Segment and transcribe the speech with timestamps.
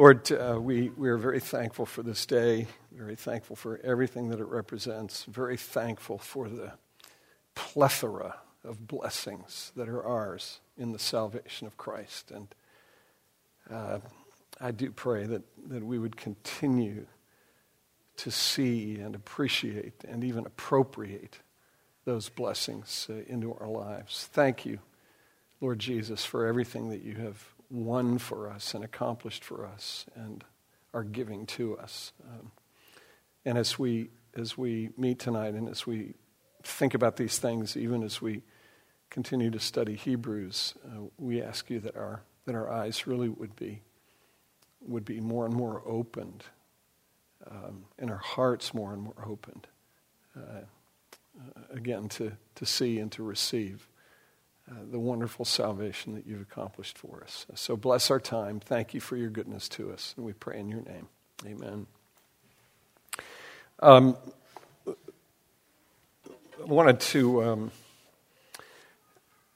[0.00, 4.40] Lord, uh, we, we are very thankful for this day, very thankful for everything that
[4.40, 6.72] it represents, very thankful for the
[7.54, 12.30] plethora of blessings that are ours in the salvation of Christ.
[12.30, 12.48] And
[13.70, 13.98] uh,
[14.58, 17.04] I do pray that, that we would continue
[18.16, 21.40] to see and appreciate and even appropriate
[22.06, 24.30] those blessings uh, into our lives.
[24.32, 24.78] Thank you,
[25.60, 30.44] Lord Jesus, for everything that you have won for us and accomplished for us and
[30.92, 32.12] are giving to us.
[32.28, 32.50] Um,
[33.44, 36.14] and as we, as we meet tonight and as we
[36.62, 38.42] think about these things, even as we
[39.08, 43.56] continue to study Hebrews, uh, we ask you that our, that our eyes really would
[43.56, 43.82] be,
[44.80, 46.44] would be more and more opened
[47.50, 49.66] um, and our hearts more and more opened,
[50.36, 50.60] uh,
[51.40, 53.88] uh, again, to, to see and to receive
[54.70, 57.44] uh, the wonderful salvation that you've accomplished for us.
[57.54, 58.60] So bless our time.
[58.60, 60.14] Thank you for your goodness to us.
[60.16, 61.08] And we pray in your name.
[61.44, 61.86] Amen.
[63.80, 64.16] Um,
[64.86, 67.42] I wanted to.
[67.42, 67.70] Um,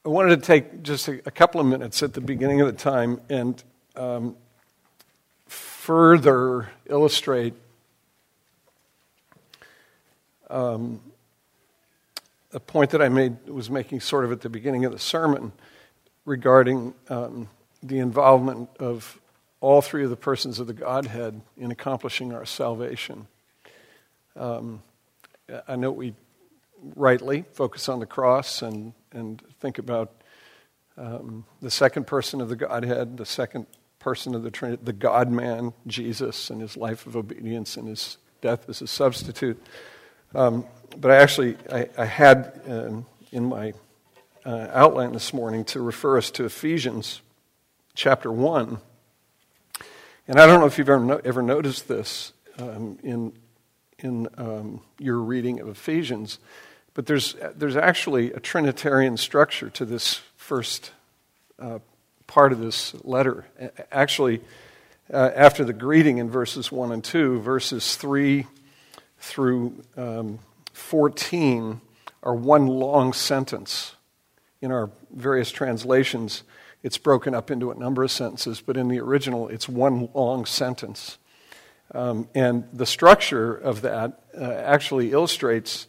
[0.03, 2.73] I wanted to take just a, a, couple of minutes at the beginning of the
[2.73, 3.63] time and
[3.95, 4.35] um,
[5.47, 7.55] further illustrate
[10.49, 10.99] um,
[12.55, 15.51] a point that I made was making sort of at the beginning of the sermon
[16.23, 17.49] regarding um,
[17.83, 19.19] the involvement of
[19.59, 23.27] all three of the persons of the Godhead in accomplishing our salvation.
[24.37, 24.81] Um,
[25.67, 26.15] I know we
[26.95, 30.13] rightly focus on the cross and, and think about
[30.97, 33.65] um, the second person of the Godhead, the second
[33.99, 38.17] person of the Trinity, the God man, Jesus, and his life of obedience and his
[38.39, 39.61] death as a substitute.
[40.33, 40.65] Um,
[40.97, 43.73] but I actually I, I had um, in my
[44.45, 47.21] uh, outline this morning to refer us to Ephesians
[47.95, 48.77] chapter 1.
[50.27, 53.33] And I don't know if you've ever, no, ever noticed this um, in,
[53.99, 56.39] in um, your reading of Ephesians,
[56.93, 60.91] but there's, there's actually a Trinitarian structure to this first
[61.59, 61.79] uh,
[62.27, 63.45] part of this letter.
[63.91, 64.41] Actually,
[65.13, 68.45] uh, after the greeting in verses 1 and 2, verses 3
[69.19, 70.39] through um,
[70.75, 71.81] 14
[72.21, 73.95] are one long sentence.
[74.61, 76.43] In our various translations,
[76.83, 80.45] it's broken up into a number of sentences, but in the original, it's one long
[80.45, 81.17] sentence.
[81.93, 85.87] Um, and the structure of that uh, actually illustrates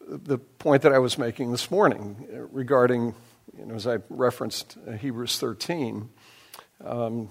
[0.00, 3.14] the point that I was making this morning regarding,
[3.56, 6.08] you know, as I referenced uh, Hebrews 13.
[6.84, 7.28] Um,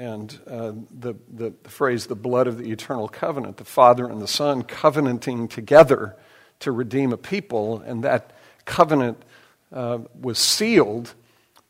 [0.00, 4.22] and uh, the, the, the, phrase, the blood of the eternal covenant, the Father and
[4.22, 6.16] the Son covenanting together
[6.60, 8.32] to redeem a people, and that
[8.64, 9.22] covenant
[9.74, 11.12] uh, was sealed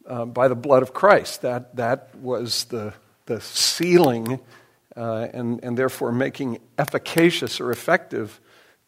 [0.06, 1.42] uh, by the blood of Christ.
[1.42, 2.94] That, that was the,
[3.26, 4.38] the sealing
[4.96, 8.40] uh, and, and therefore making efficacious or effective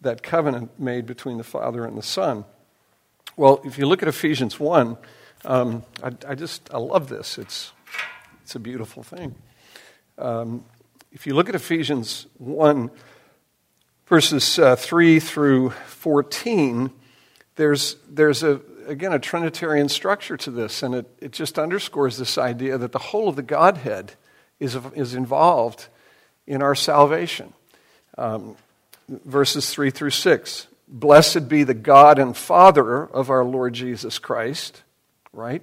[0.03, 2.45] that covenant made between the Father and the Son.
[3.37, 4.97] Well, if you look at Ephesians 1,
[5.45, 7.39] um, I, I just, I love this.
[7.39, 7.73] It's
[8.43, 9.35] it's a beautiful thing.
[10.19, 10.65] Um,
[11.13, 12.91] if you look at Ephesians 1,
[14.07, 16.91] verses uh, 3 through 14,
[17.55, 22.37] there's, there's a, again, a Trinitarian structure to this, and it, it just underscores this
[22.37, 24.15] idea that the whole of the Godhead
[24.59, 25.87] is, is involved
[26.47, 27.53] in our salvation.
[28.19, 28.57] Um,
[29.09, 30.67] verses 3 through 6.
[30.89, 34.83] Blessed be the God and Father of our Lord Jesus Christ,
[35.33, 35.63] right?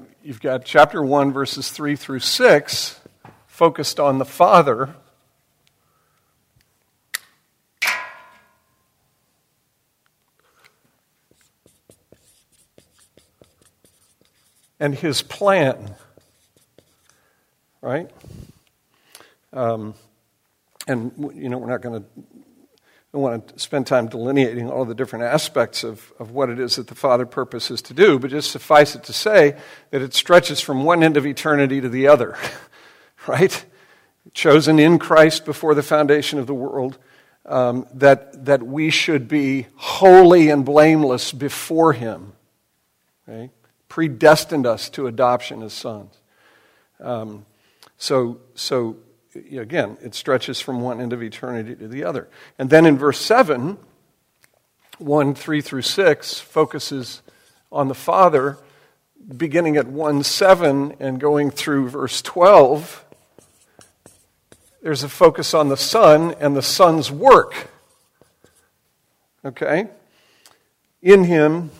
[0.23, 2.99] you've got chapter 1, verses 3 through 6,
[3.47, 4.95] focused on the Father.
[14.79, 15.95] And his plan,
[17.81, 18.09] right?
[19.53, 19.93] Um,
[20.87, 22.07] and, you know, we're not going to
[23.13, 26.77] I want to spend time delineating all the different aspects of, of what it is
[26.77, 29.57] that the Father purposes to do, but just suffice it to say
[29.89, 32.37] that it stretches from one end of eternity to the other,
[33.27, 33.65] right?
[34.33, 36.97] Chosen in Christ before the foundation of the world,
[37.45, 42.31] um, that, that we should be holy and blameless before Him,
[43.27, 43.49] okay?
[43.89, 46.17] predestined us to adoption as sons.
[47.01, 47.45] Um,
[47.97, 48.95] So, so
[49.35, 52.27] again, it stretches from one end of eternity to the other.
[52.57, 53.77] And then in verse 7,
[54.97, 57.21] 1 3 through 6 focuses
[57.71, 58.57] on the Father,
[59.37, 63.05] beginning at 1 7 and going through verse 12.
[64.81, 67.69] There's a focus on the Son and the Son's work.
[69.45, 69.87] Okay?
[71.01, 71.71] In Him,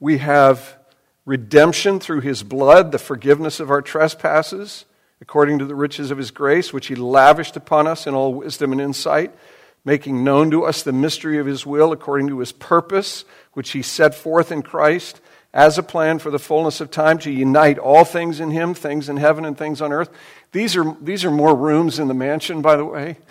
[0.00, 0.76] we have
[1.24, 4.84] redemption through His blood, the forgiveness of our trespasses
[5.24, 8.72] according to the riches of his grace, which he lavished upon us in all wisdom
[8.72, 9.34] and insight,
[9.82, 13.24] making known to us the mystery of his will according to his purpose,
[13.54, 15.22] which he set forth in Christ
[15.54, 19.08] as a plan for the fullness of time to unite all things in him, things
[19.08, 20.10] in heaven and things on earth.
[20.52, 23.16] These are, these are more rooms in the mansion, by the way.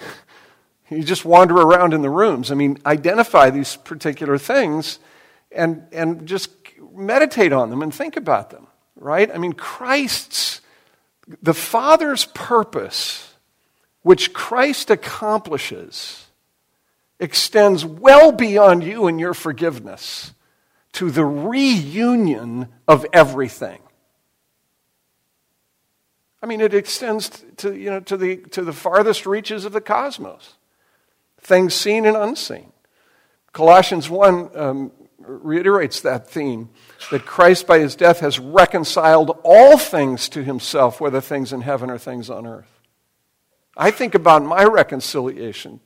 [0.90, 2.52] You just wander around in the rooms.
[2.52, 5.00] I mean, identify these particular things
[5.52, 6.52] and, and just
[6.94, 9.34] meditate on them and think about them, right?
[9.34, 10.62] I mean, Christ's
[11.42, 13.36] the Father's purpose,
[14.02, 16.26] which Christ accomplishes,
[17.20, 20.34] extends well beyond you and your forgiveness
[20.94, 23.80] to the reunion of everything.
[26.42, 29.80] I mean, it extends to, you know, to, the, to the farthest reaches of the
[29.80, 30.56] cosmos,
[31.40, 32.74] things seen and unseen.
[33.54, 34.92] Colossians 1 um,
[35.26, 36.70] reiterates that theme
[37.12, 41.90] that Christ, by his death, has reconciled all things to himself, whether things in heaven
[41.90, 42.80] or things on earth.
[43.76, 45.80] I think about my reconciliation,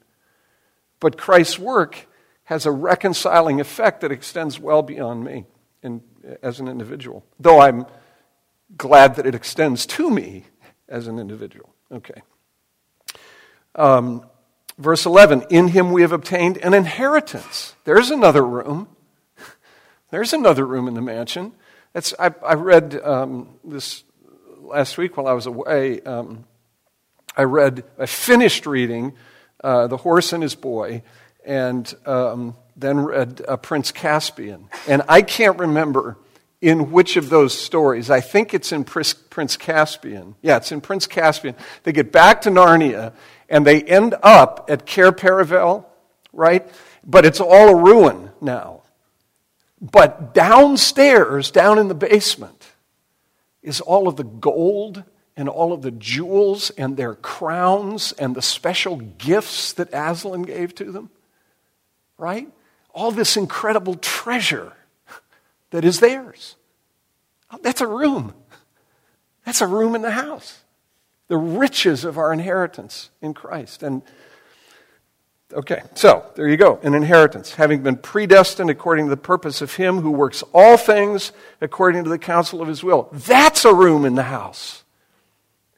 [0.99, 2.07] but Christ's work
[2.45, 5.45] has a reconciling effect that extends well beyond me
[5.83, 6.01] in,
[6.41, 7.85] as an individual, though I'm
[8.75, 10.45] glad that it extends to me
[10.89, 11.73] as an individual.
[11.91, 12.21] Okay.
[13.75, 14.25] Um,
[14.77, 17.75] verse 11 In him we have obtained an inheritance.
[17.85, 18.89] There's another room.
[20.09, 21.51] There's another room in the mansion.
[22.17, 24.03] I, I read um, this
[24.59, 26.01] last week while I was away.
[26.01, 26.45] Um,
[27.35, 29.13] I read, I finished reading
[29.63, 31.03] uh, The Horse and His Boy,
[31.45, 34.69] and um, then read uh, Prince Caspian.
[34.87, 36.17] And I can't remember
[36.61, 38.09] in which of those stories.
[38.09, 40.35] I think it's in Prince Caspian.
[40.41, 41.55] Yeah, it's in Prince Caspian.
[41.83, 43.13] They get back to Narnia,
[43.49, 45.85] and they end up at Cair Paravel,
[46.31, 46.67] right?
[47.05, 48.76] But it's all a ruin now.
[49.79, 52.71] But downstairs, down in the basement,
[53.61, 55.03] is all of the gold
[55.35, 60.73] and all of the jewels and their crowns and the special gifts that Aslan gave
[60.75, 61.11] to them.
[62.17, 62.47] Right?
[62.91, 64.73] All this incredible treasure
[65.69, 66.55] that is theirs.
[67.61, 68.33] That's a room.
[69.45, 70.61] That's a room in the house.
[71.27, 73.83] The riches of our inheritance in Christ.
[73.83, 74.01] And
[75.53, 77.53] Okay, so there you go, an inheritance.
[77.53, 82.09] Having been predestined according to the purpose of Him who works all things according to
[82.09, 83.07] the counsel of His will.
[83.13, 84.83] That's a room in the house.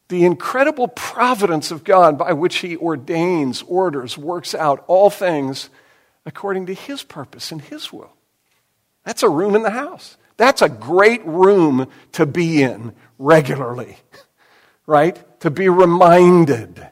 [0.08, 5.70] The incredible providence of God by which He ordains, orders, works out all things
[6.26, 8.14] according to His purpose and His will.
[9.06, 10.18] That's a room in the house.
[10.38, 13.98] That's a great room to be in regularly,
[14.88, 15.40] right?
[15.42, 16.90] To be reminded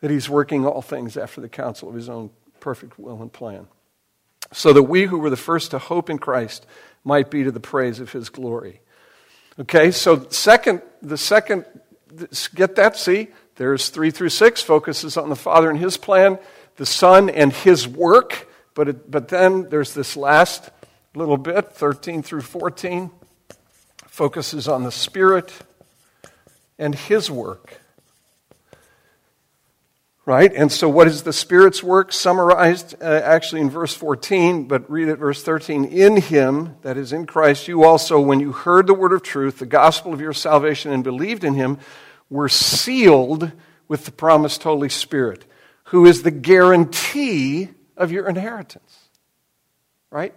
[0.00, 3.66] that he's working all things after the counsel of his own perfect will and plan,
[4.52, 6.66] so that we who were the first to hope in Christ
[7.04, 8.80] might be to the praise of his glory.
[9.58, 11.64] Okay, so second, the second,
[12.54, 13.28] get that, see?
[13.56, 16.38] There's three through six, focuses on the Father and his plan,
[16.76, 20.70] the Son and his work, but, it, but then there's this last
[21.14, 23.10] little bit, 13 through 14,
[24.06, 25.52] focuses on the Spirit
[26.78, 27.79] and his work.
[30.26, 30.52] Right?
[30.54, 32.12] And so, what is the Spirit's work?
[32.12, 35.86] Summarized uh, actually in verse 14, but read it verse 13.
[35.86, 39.58] In Him, that is in Christ, you also, when you heard the word of truth,
[39.58, 41.78] the gospel of your salvation, and believed in Him,
[42.28, 43.50] were sealed
[43.88, 45.44] with the promised Holy Spirit,
[45.84, 48.98] who is the guarantee of your inheritance.
[50.10, 50.34] Right?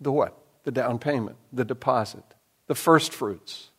[0.00, 0.36] The what?
[0.64, 2.24] The down payment, the deposit,
[2.66, 3.70] the first fruits,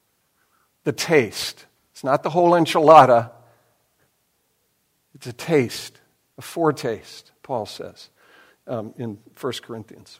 [0.84, 1.66] the taste.
[1.92, 3.32] It's not the whole enchilada
[5.26, 6.02] it's a taste,
[6.38, 8.10] a foretaste, Paul says
[8.68, 10.20] um, in 1 Corinthians,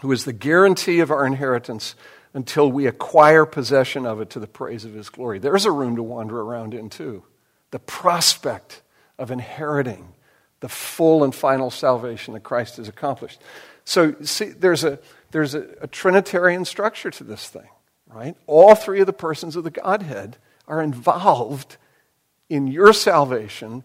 [0.00, 1.96] who is the guarantee of our inheritance
[2.32, 5.40] until we acquire possession of it to the praise of his glory.
[5.40, 7.24] There's a room to wander around in, too.
[7.72, 8.82] The prospect
[9.18, 10.14] of inheriting
[10.60, 13.40] the full and final salvation that Christ has accomplished.
[13.84, 15.00] So, see, there's a,
[15.32, 17.68] there's a, a Trinitarian structure to this thing,
[18.06, 18.36] right?
[18.46, 20.36] All three of the persons of the Godhead
[20.68, 21.76] are involved
[22.48, 23.82] in your salvation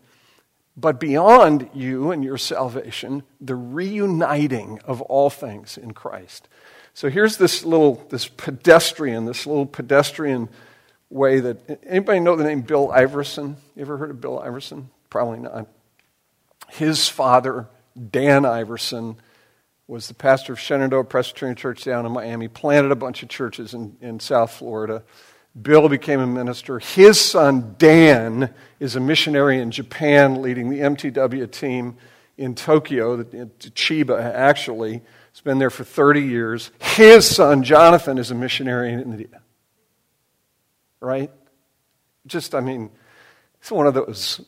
[0.77, 6.47] but beyond you and your salvation, the reuniting of all things in Christ.
[6.93, 10.49] So here's this little, this pedestrian, this little pedestrian
[11.09, 13.57] way that anybody know the name Bill Iverson?
[13.75, 14.89] You ever heard of Bill Iverson?
[15.09, 15.67] Probably not.
[16.69, 17.67] His father,
[18.11, 19.15] Dan Iverson,
[19.87, 23.73] was the pastor of Shenandoah Presbyterian Church down in Miami, planted a bunch of churches
[23.73, 25.01] in, in South Florida.
[25.59, 26.79] Bill became a minister.
[26.79, 31.97] His son, Dan, is a missionary in Japan leading the MTW team
[32.37, 35.01] in Tokyo, Chiba, actually.
[35.31, 36.71] He's been there for 30 years.
[36.79, 39.41] His son, Jonathan, is a missionary in India.
[40.99, 41.31] Right?
[42.27, 42.91] Just, I mean,
[43.59, 44.41] it's one of those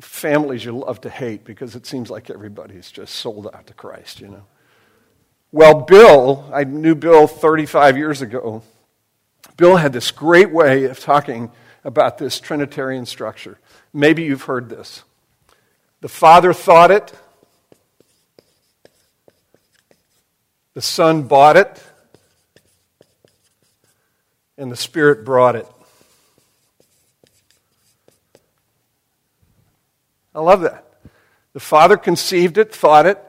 [0.00, 4.20] families you love to hate because it seems like everybody's just sold out to Christ,
[4.20, 4.44] you know.
[5.50, 8.62] Well, Bill, I knew Bill 35 years ago.
[9.56, 11.50] Bill had this great way of talking
[11.84, 13.58] about this Trinitarian structure.
[13.92, 15.02] Maybe you've heard this.
[16.00, 17.12] The Father thought it,
[20.74, 21.82] the Son bought it,
[24.58, 25.66] and the Spirit brought it.
[30.34, 30.86] I love that.
[31.52, 33.22] The Father conceived it, thought it.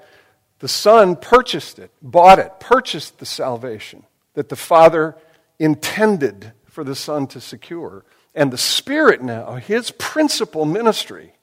[0.60, 5.16] The Son purchased it, bought it, purchased the salvation that the Father
[5.60, 8.04] intended for the Son to secure.
[8.36, 11.34] And the Spirit now, His principal ministry,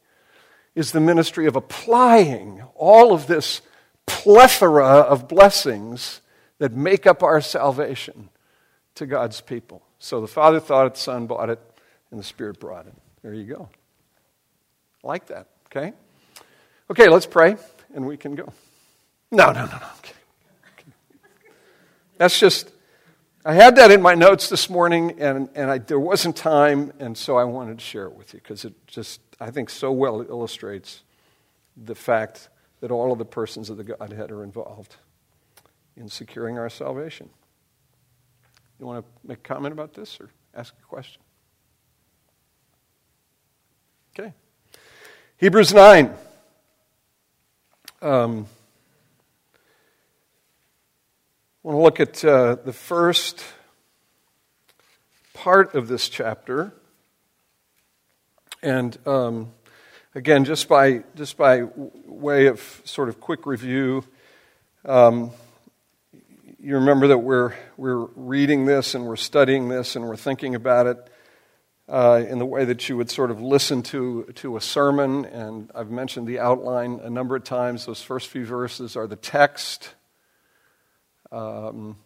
[0.75, 3.63] is the ministry of applying all of this
[4.07, 6.21] plethora of blessings
[6.59, 8.29] that make up our salvation
[8.95, 9.83] to God's people.
[9.99, 11.61] So the Father thought it, the Son bought it,
[12.11, 12.95] and the Spirit brought it.
[13.23, 13.69] There you go.
[15.05, 15.93] I like that, okay?
[16.91, 17.57] Okay, let's pray,
[17.95, 18.53] and we can go.
[19.31, 19.87] No, no, no, no.
[19.99, 20.15] Okay.
[22.19, 22.71] That's just,
[23.43, 27.17] I had that in my notes this morning, and, and I, there wasn't time, and
[27.17, 30.21] so I wanted to share it with you because it just, I think, so well
[30.21, 31.05] illustrates
[31.75, 34.97] the fact that all of the persons of the Godhead are involved
[35.97, 37.31] in securing our salvation.
[38.79, 41.23] You want to make a comment about this or ask a question?
[44.15, 44.35] Okay.
[45.39, 46.13] Hebrews 9.
[48.03, 48.47] Um,
[51.63, 53.45] I want to look at uh, the first
[55.35, 56.73] part of this chapter.
[58.63, 59.53] And um,
[60.15, 61.65] again, just by, just by
[62.07, 64.05] way of sort of quick review,
[64.87, 65.33] um,
[66.59, 70.87] you remember that we're, we're reading this and we're studying this and we're thinking about
[70.87, 71.11] it
[71.91, 75.27] uh, in the way that you would sort of listen to, to a sermon.
[75.27, 77.85] And I've mentioned the outline a number of times.
[77.85, 79.91] Those first few verses are the text.
[81.33, 81.97] Um,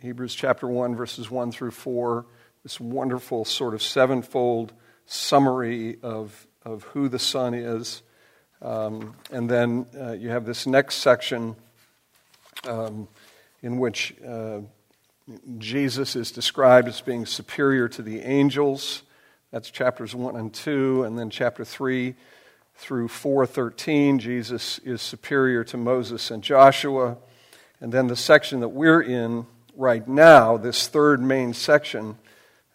[0.00, 2.24] Hebrews chapter 1, verses 1 through 4,
[2.62, 4.72] this wonderful sort of sevenfold
[5.04, 8.02] summary of, of who the Son is.
[8.62, 11.56] Um, and then uh, you have this next section
[12.68, 13.08] um,
[13.62, 14.60] in which uh,
[15.58, 19.02] Jesus is described as being superior to the angels.
[19.50, 21.02] That's chapters 1 and 2.
[21.02, 22.14] And then chapter 3
[22.76, 27.16] through 413, Jesus is superior to Moses and Joshua.
[27.84, 29.44] And then the section that we're in
[29.76, 32.16] right now, this third main section,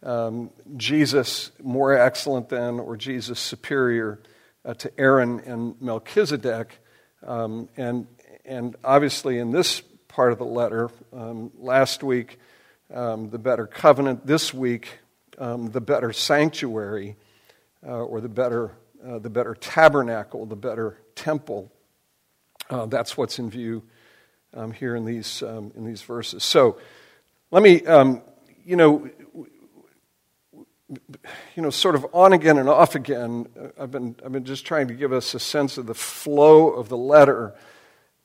[0.03, 4.19] um, Jesus more excellent than, or Jesus superior
[4.63, 6.79] uh, to Aaron and Melchizedek.
[7.25, 8.05] Um, and,
[8.45, 12.37] and obviously, in this part of the letter, um, last week,
[12.93, 14.99] um, the better covenant, this week,
[15.39, 17.15] um, the better sanctuary,
[17.83, 18.73] uh, or the better,
[19.03, 21.71] uh, the better tabernacle, the better temple.
[22.69, 23.81] Uh, that's what's in view
[24.53, 26.43] um, here in these, um, in these verses.
[26.43, 26.77] So
[27.51, 28.21] let me, um,
[28.65, 29.09] you know,
[31.55, 33.47] you know, sort of on again and off again.
[33.59, 36.69] Uh, I've been, I've been just trying to give us a sense of the flow
[36.69, 37.53] of the letter,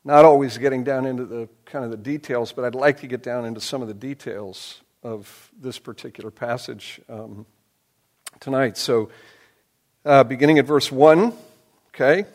[0.04, 3.22] not always getting down into the kind of the details, but I'd like to get
[3.22, 7.44] down into some of the details of this particular passage um,
[8.40, 8.78] tonight.
[8.78, 9.10] So,
[10.06, 11.32] uh, beginning at verse 1,
[11.88, 12.26] okay,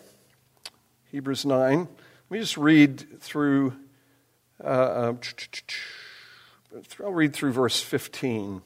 [1.11, 1.87] Hebrews 9.
[2.29, 3.73] Let me just read through,
[4.63, 5.19] uh, um,
[6.99, 8.61] I'll read through verse 15.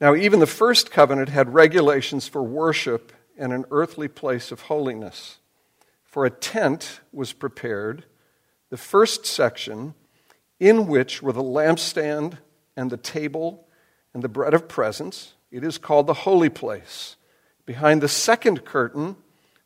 [0.00, 5.38] Now, even the first covenant had regulations for worship and an earthly place of holiness.
[6.04, 8.04] For a tent was prepared,
[8.70, 9.94] the first section,
[10.60, 12.38] in which were the lampstand
[12.76, 13.66] and the table
[14.14, 15.32] and the bread of presence.
[15.50, 17.16] It is called the holy place.
[17.66, 19.16] Behind the second curtain,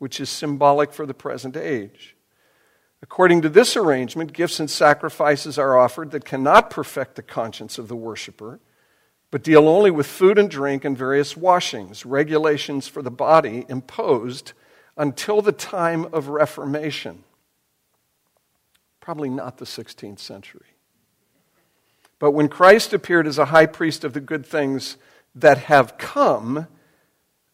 [0.00, 2.16] which is symbolic for the present age.
[3.02, 7.86] According to this arrangement, gifts and sacrifices are offered that cannot perfect the conscience of
[7.86, 8.60] the worshiper,
[9.30, 14.54] but deal only with food and drink and various washings, regulations for the body imposed
[14.96, 17.22] until the time of Reformation.
[19.00, 20.66] Probably not the 16th century.
[22.18, 24.96] But when Christ appeared as a high priest of the good things
[25.34, 26.68] that have come,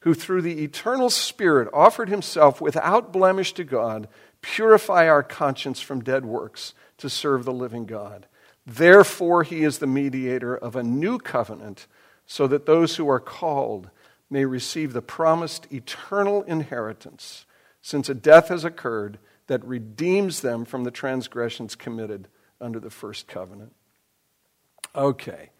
[0.00, 4.08] who through the eternal Spirit offered himself without blemish to God,
[4.40, 8.26] purify our conscience from dead works to serve the living God?
[8.64, 11.86] Therefore, he is the mediator of a new covenant,
[12.26, 13.90] so that those who are called
[14.30, 17.46] may receive the promised eternal inheritance,
[17.80, 22.28] since a death has occurred that redeems them from the transgressions committed
[22.60, 23.74] under the first covenant.
[24.94, 25.50] Okay,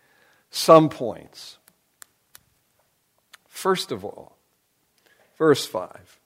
[0.51, 1.58] some points.
[3.59, 4.37] First of all,
[5.37, 6.21] verse 5.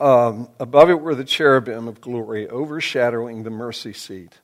[0.00, 4.38] Um, above it were the cherubim of glory overshadowing the mercy seat.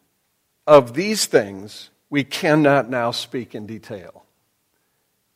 [0.67, 4.27] Of these things, we cannot now speak in detail.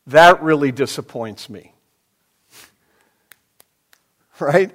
[0.05, 1.73] That really disappoints me
[4.39, 4.71] right?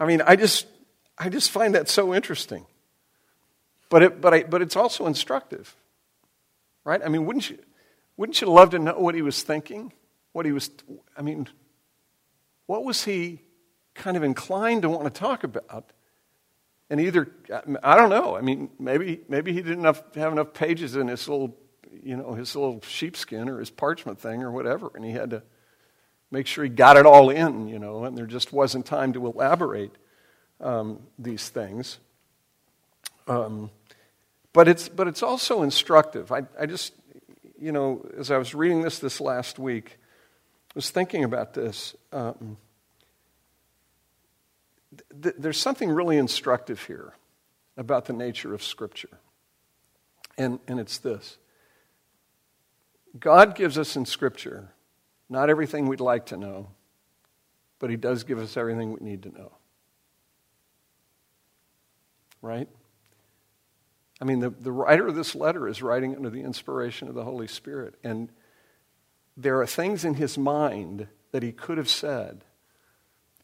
[0.00, 0.66] I mean, I just,
[1.18, 2.64] I just find that so interesting.
[3.90, 5.76] But, it, but, I, but it's also instructive,
[6.84, 7.02] right?
[7.04, 7.58] I mean, wouldn't you,
[8.16, 9.92] wouldn't you love to know what he was thinking?
[10.32, 10.70] What he was,
[11.16, 11.48] I mean,
[12.66, 13.42] what was he
[13.94, 15.92] kind of inclined to want to talk about?
[16.88, 17.30] And either,
[17.82, 21.56] I don't know, I mean, maybe, maybe he didn't have enough pages in his little,
[22.02, 25.42] you know, his little sheepskin or his parchment thing or whatever, and he had to
[26.30, 29.26] make sure he got it all in, you know, and there just wasn't time to
[29.26, 29.92] elaborate
[30.60, 31.98] um, these things.
[33.26, 33.70] Um,
[34.52, 36.32] but, it's, but it's also instructive.
[36.32, 36.94] I, I just,
[37.62, 39.98] you know, as I was reading this this last week,
[40.70, 41.94] I was thinking about this.
[42.12, 42.56] Um,
[45.22, 47.14] th- there's something really instructive here
[47.76, 49.20] about the nature of Scripture.
[50.36, 51.38] And, and it's this
[53.18, 54.70] God gives us in Scripture
[55.28, 56.68] not everything we'd like to know,
[57.78, 59.52] but He does give us everything we need to know.
[62.42, 62.68] Right?
[64.22, 67.24] I mean, the, the writer of this letter is writing under the inspiration of the
[67.24, 67.96] Holy Spirit.
[68.04, 68.28] And
[69.36, 72.44] there are things in his mind that he could have said,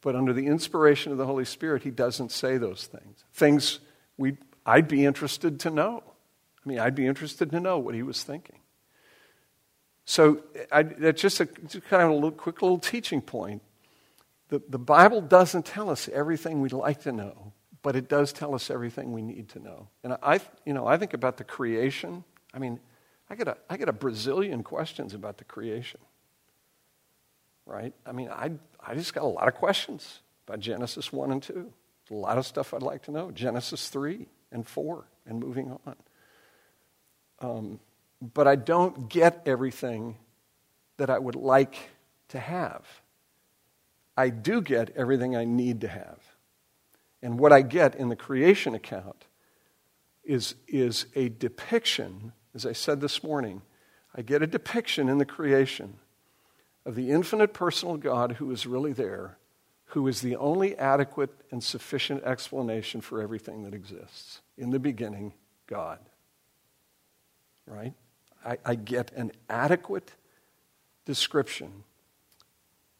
[0.01, 3.25] but under the inspiration of the Holy Spirit, he doesn't say those things.
[3.33, 3.79] Things
[4.17, 6.01] we I'd be interested to know.
[6.65, 8.59] I mean, I'd be interested to know what he was thinking.
[10.05, 13.63] So I, that's just a just kind of a little, quick little teaching point.
[14.47, 17.48] The, the Bible doesn't tell us everything we'd like to know,
[17.81, 19.87] but it does tell us everything we need to know.
[20.03, 22.23] And I, you know, I think about the creation.
[22.53, 22.79] I mean,
[23.29, 26.01] I get a, I get a Brazilian questions about the creation.
[27.65, 27.93] Right?
[28.05, 28.51] I mean, I,
[28.85, 31.71] I just got a lot of questions about Genesis 1 and 2.
[32.09, 33.31] a lot of stuff I'd like to know.
[33.31, 35.95] Genesis 3 and 4 and moving on.
[37.41, 37.79] Um,
[38.21, 40.17] but I don't get everything
[40.97, 41.75] that I would like
[42.29, 42.85] to have.
[44.17, 46.19] I do get everything I need to have.
[47.21, 49.25] And what I get in the creation account
[50.23, 53.61] is, is a depiction, as I said this morning,
[54.15, 55.95] I get a depiction in the creation
[56.85, 59.37] of the infinite personal God who is really there,
[59.85, 64.41] who is the only adequate and sufficient explanation for everything that exists.
[64.57, 65.33] In the beginning,
[65.67, 65.99] God.
[67.65, 67.93] Right?
[68.45, 70.13] I, I get an adequate
[71.05, 71.83] description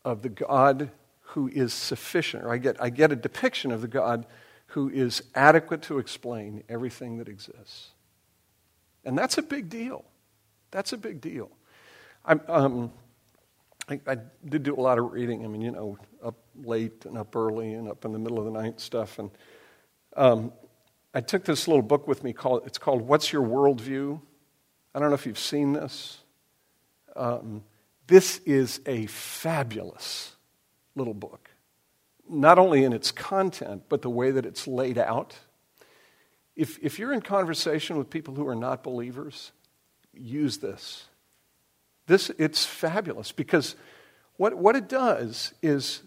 [0.04, 0.92] of the God
[1.34, 4.26] who is sufficient, or I get, I get a depiction of the God
[4.68, 7.90] who is adequate to explain everything that exists.
[9.06, 10.06] And that's a big deal.
[10.72, 11.50] That's a big deal.
[12.26, 12.92] Um,
[13.88, 15.46] I, I, did do a lot of reading.
[15.46, 18.46] I mean, you know, up late and up early and up in the middle of
[18.46, 19.18] the night stuff.
[19.20, 19.32] And
[20.16, 20.52] um,
[21.14, 24.20] I took this little book with me called, it's called What's Your Worldview?
[24.94, 26.20] I don't know if you've seen this.
[27.16, 27.64] Um,
[28.08, 30.36] this is a fabulous
[31.00, 31.50] little book,
[32.30, 35.36] not only in its content, but the way that it's laid out.
[36.56, 39.52] If, if you're in conversation with people who are not believers,
[40.14, 41.06] use this.
[42.06, 43.76] This, it's fabulous because
[44.38, 46.02] what, what it does is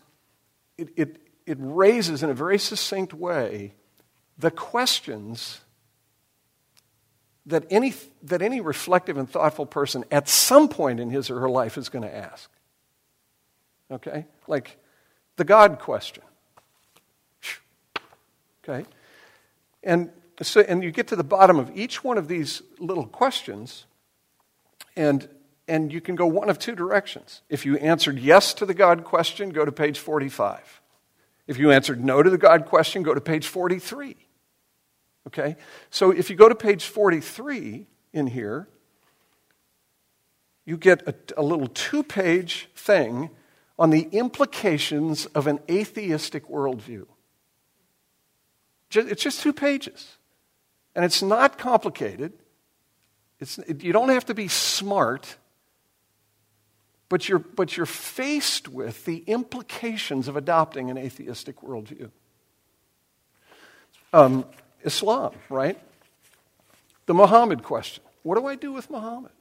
[0.77, 3.75] it, it, it raises in a very succinct way
[4.39, 5.61] the questions
[7.47, 11.51] that any, that any reflective and thoughtful person at some point in his or her
[11.51, 12.51] life is going to ask.
[13.91, 14.27] Okay?
[14.47, 14.79] Like
[15.37, 16.23] the God question.
[18.63, 18.89] Okay?
[19.83, 23.87] And, so, and you get to the bottom of each one of these little questions,
[24.97, 25.29] and,
[25.67, 27.43] and you can go one of two directions.
[27.49, 30.81] If you answered yes to the God question, go to page 45.
[31.47, 34.17] If you answered no to the God question, go to page 43.
[35.27, 35.57] Okay?
[35.91, 38.69] So if you go to page 43 in here,
[40.65, 43.31] you get a, a little two page thing
[43.83, 47.05] on the implications of an atheistic worldview.
[48.95, 50.19] It's just two pages.
[50.95, 52.33] And it's not complicated.
[53.41, 55.37] It's, you don't have to be smart,
[57.09, 62.13] but you're, but you're faced with the implications of adopting an atheistic worldview.
[64.13, 64.45] Um,
[64.85, 65.77] Islam, right?
[67.07, 68.05] The Muhammad question.
[68.23, 69.33] What do I do with Muhammad?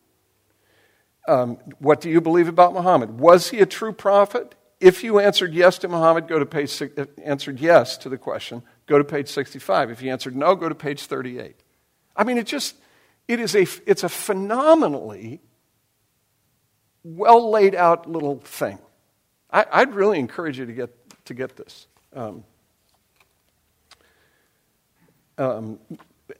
[1.27, 3.19] Um, what do you believe about Muhammad?
[3.19, 4.55] Was he a true prophet?
[4.79, 6.81] If you answered yes to Muhammad, go to page
[7.23, 9.91] answered yes to the question, go to page 65.
[9.91, 11.55] If you answered no, go to page 38.
[12.15, 12.75] I mean, it just
[13.27, 15.41] it is a it's a phenomenally
[17.03, 18.79] well laid out little thing.
[19.51, 21.87] I, would really encourage you to get to get this.
[22.13, 22.43] Um,
[25.37, 25.79] um,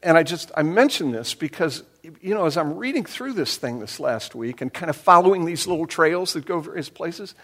[0.02, 1.82] and I just I mention this because
[2.22, 5.44] you know as I'm reading through this thing this last week and kind of following
[5.44, 7.34] these little trails that go various places,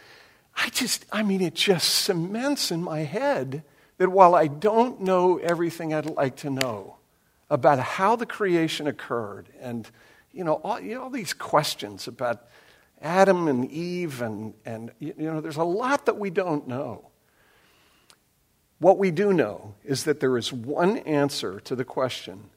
[0.57, 3.65] I just I mean it just cements in my head
[3.99, 6.97] that while I don't know everything I'd like to know
[7.51, 9.91] about how the creation occurred and
[10.33, 12.47] you know all, you know, all these questions about
[13.03, 17.05] Adam and Eve and and you know there's a lot that we don't know.
[18.79, 22.51] What we do know is that there is one answer to the question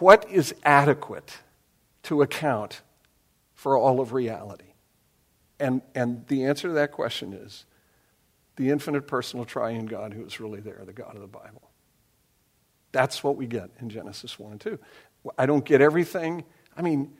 [0.00, 1.38] what is adequate
[2.04, 2.82] to account
[3.54, 4.64] for all of reality?
[5.60, 7.64] And, and the answer to that question is
[8.56, 11.70] the infinite personal triune God who is really there, the God of the Bible.
[12.92, 14.78] That's what we get in Genesis 1 and 2.
[15.36, 16.44] I don't get everything.
[16.76, 17.12] I mean,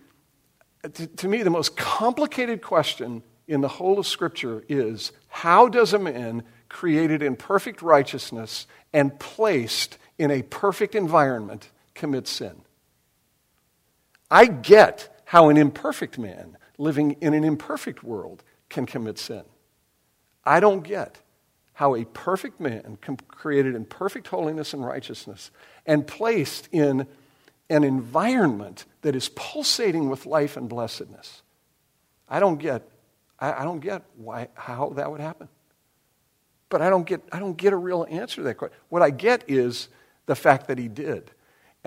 [0.83, 5.93] to, to me, the most complicated question in the whole of Scripture is how does
[5.93, 12.63] a man created in perfect righteousness and placed in a perfect environment commit sin?
[14.31, 19.45] I get how an imperfect man living in an imperfect world can commit sin.
[20.45, 21.19] I don't get
[21.75, 25.51] how a perfect man created in perfect holiness and righteousness
[25.87, 27.07] and placed in
[27.71, 31.43] an environment that is pulsating with life and blessedness.
[32.29, 32.83] I don't get,
[33.39, 35.49] I, don't get why, how that would happen.
[36.69, 38.77] But I don't get, I don't get a real answer to that question.
[38.89, 39.89] What I get is
[40.27, 41.31] the fact that he did.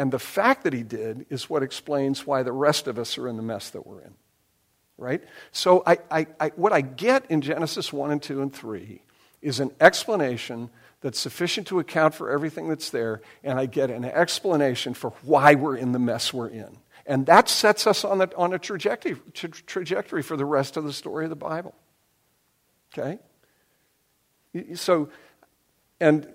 [0.01, 3.27] And the fact that he did is what explains why the rest of us are
[3.27, 4.15] in the mess that we're in.
[4.97, 5.23] Right?
[5.51, 8.99] So I, I, I, what I get in Genesis 1 and 2 and 3
[9.43, 14.03] is an explanation that's sufficient to account for everything that's there, and I get an
[14.03, 16.79] explanation for why we're in the mess we're in.
[17.05, 20.83] And that sets us on a, on a trajectory, tra- trajectory for the rest of
[20.83, 21.75] the story of the Bible.
[22.91, 23.19] Okay?
[24.73, 25.09] So,
[25.99, 26.27] and,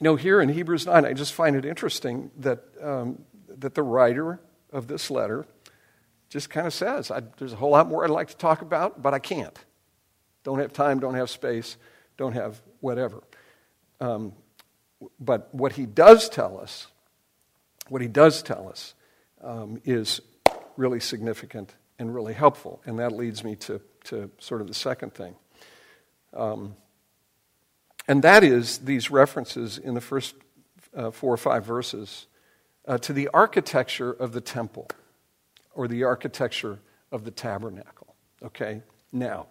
[0.00, 3.22] you know, here in Hebrews 9, I just find it interesting that, um,
[3.58, 4.40] that the writer
[4.72, 5.46] of this letter
[6.30, 9.12] just kind of says, there's a whole lot more I'd like to talk about, but
[9.12, 9.58] I can't.
[10.42, 11.76] Don't have time, don't have space,
[12.16, 13.22] don't have whatever.
[14.00, 14.32] Um,
[15.18, 16.86] but what he does tell us,
[17.88, 18.94] what he does tell us,
[19.42, 20.22] um, is
[20.78, 22.80] really significant and really helpful.
[22.86, 25.34] And that leads me to, to sort of the second thing.
[26.32, 26.74] Um,
[28.10, 30.34] and that is these references in the first
[30.96, 32.26] uh, four or five verses
[32.88, 34.88] uh, to the architecture of the temple
[35.74, 36.80] or the architecture
[37.12, 38.16] of the tabernacle.
[38.42, 38.82] Okay?
[39.12, 39.46] Now,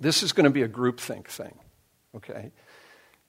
[0.00, 1.56] this is going to be a groupthink thing.
[2.16, 2.50] Okay?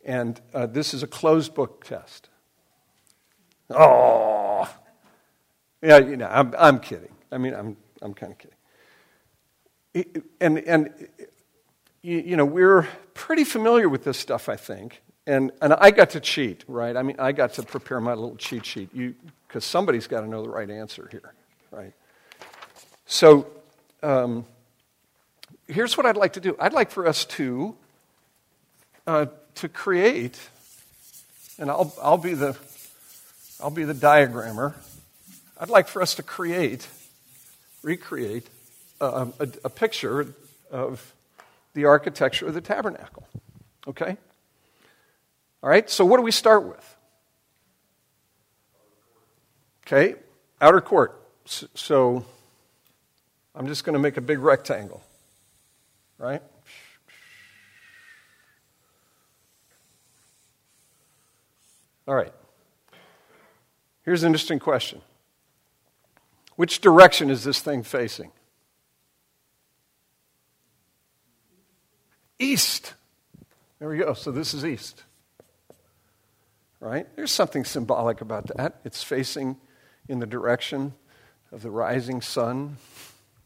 [0.04, 2.30] And uh, this is a closed book test.
[3.70, 4.68] Oh!
[5.84, 7.14] Yeah, you know, I'm, I'm kidding.
[7.32, 8.40] I mean, I'm, I'm kind of
[9.94, 10.24] kidding.
[10.40, 11.08] And, and
[12.02, 15.02] you, you know, we're pretty familiar with this stuff, I think.
[15.28, 16.98] And, and I got to cheat, right?
[16.98, 18.90] I mean, I got to prepare my little cheat sheet
[19.48, 21.34] because somebody's got to know the right answer here,
[21.72, 21.94] right?
[23.06, 23.46] So
[24.02, 24.46] um,
[25.68, 27.76] here's what I'd like to do I'd like for us to,
[29.06, 30.40] uh, to create,
[31.60, 32.58] and I'll, I'll, be the,
[33.62, 34.74] I'll be the diagrammer.
[35.60, 36.88] I'd like for us to create,
[37.84, 38.48] recreate
[39.00, 40.34] a, a, a picture
[40.72, 41.14] of
[41.74, 43.28] the architecture of the tabernacle.
[43.88, 44.18] Okay?
[45.64, 46.96] All right, so what do we start with?
[49.86, 50.16] Okay,
[50.60, 51.22] outer court.
[51.46, 52.26] So
[53.54, 55.04] I'm just going to make a big rectangle,
[56.18, 56.42] right?
[62.08, 62.34] All right.
[64.04, 65.02] Here's an interesting question
[66.56, 68.32] Which direction is this thing facing?
[72.42, 72.96] East.
[73.80, 74.14] There we go.
[74.14, 75.04] So this is east.
[76.80, 77.08] Right?
[77.16, 78.82] There's something symbolic about that.
[78.84, 79.58] It's facing
[80.10, 80.94] in the direction
[81.52, 82.78] of the rising sun.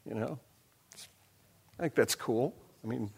[0.07, 0.39] You know,
[1.77, 2.55] I think that's cool.
[2.83, 3.11] I mean,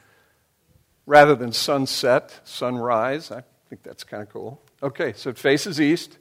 [1.06, 4.62] rather than sunset, sunrise, I think that's kind of cool.
[4.82, 6.18] Okay, so it faces east.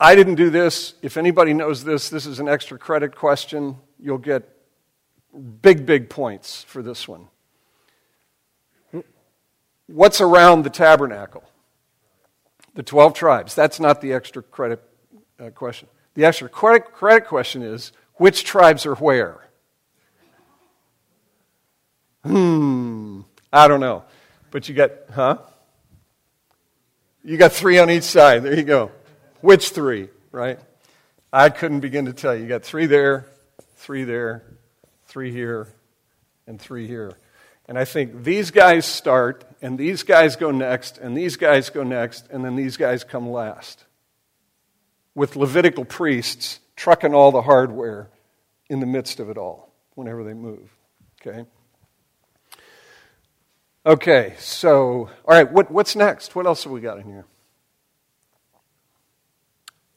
[0.00, 0.94] I didn't do this.
[1.02, 3.76] If anybody knows this, this is an extra credit question.
[3.98, 4.48] You'll get
[5.62, 7.28] big, big points for this one.
[9.86, 11.44] What's around the tabernacle?
[12.74, 13.54] The 12 tribes.
[13.54, 14.82] That's not the extra credit
[15.40, 15.88] uh, question.
[16.14, 19.48] The extra credit, credit question is which tribes are where?
[22.24, 24.04] Hmm, I don't know.
[24.50, 25.38] But you got, huh?
[27.24, 28.42] You got three on each side.
[28.42, 28.90] There you go.
[29.40, 30.58] Which three, right?
[31.32, 32.42] I couldn't begin to tell you.
[32.42, 33.26] You got three there,
[33.76, 34.44] three there,
[35.10, 35.66] three here,
[36.46, 37.18] and three here.
[37.66, 41.82] And I think these guys start, and these guys go next, and these guys go
[41.82, 43.84] next, and then these guys come last
[45.16, 48.08] with Levitical priests trucking all the hardware
[48.68, 50.70] in the midst of it all whenever they move.
[51.20, 51.44] Okay?
[53.84, 56.36] Okay, so, all right, what, what's next?
[56.36, 57.26] What else have we got in here?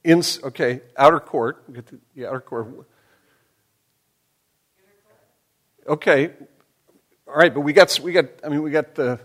[0.03, 1.71] In, okay, outer court.
[1.71, 2.87] Get the, the outer court.
[5.85, 6.31] Okay,
[7.27, 9.19] all right, but we got, we got, I mean, we got the,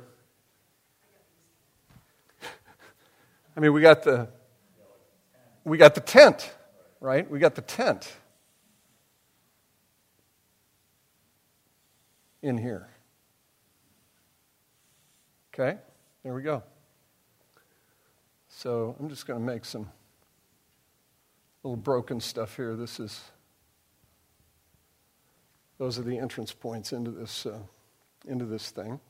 [3.56, 4.28] I mean, we got the,
[5.62, 6.50] we got the tent,
[7.00, 7.30] right?
[7.30, 8.12] We got the tent
[12.42, 12.88] in here.
[15.54, 15.78] Okay,
[16.24, 16.64] there we go.
[18.48, 19.88] So I'm just going to make some
[21.62, 22.74] little broken stuff here.
[22.74, 23.20] This is,
[25.78, 27.58] those are the entrance points into this, uh,
[28.26, 29.00] into this thing.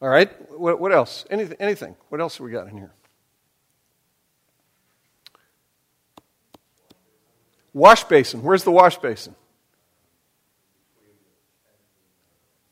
[0.00, 1.24] All right, what, what else?
[1.30, 1.96] Anything, anything?
[2.08, 2.92] What else have we got in here?
[7.72, 8.42] Wash basin.
[8.42, 9.34] Where's the wash basin?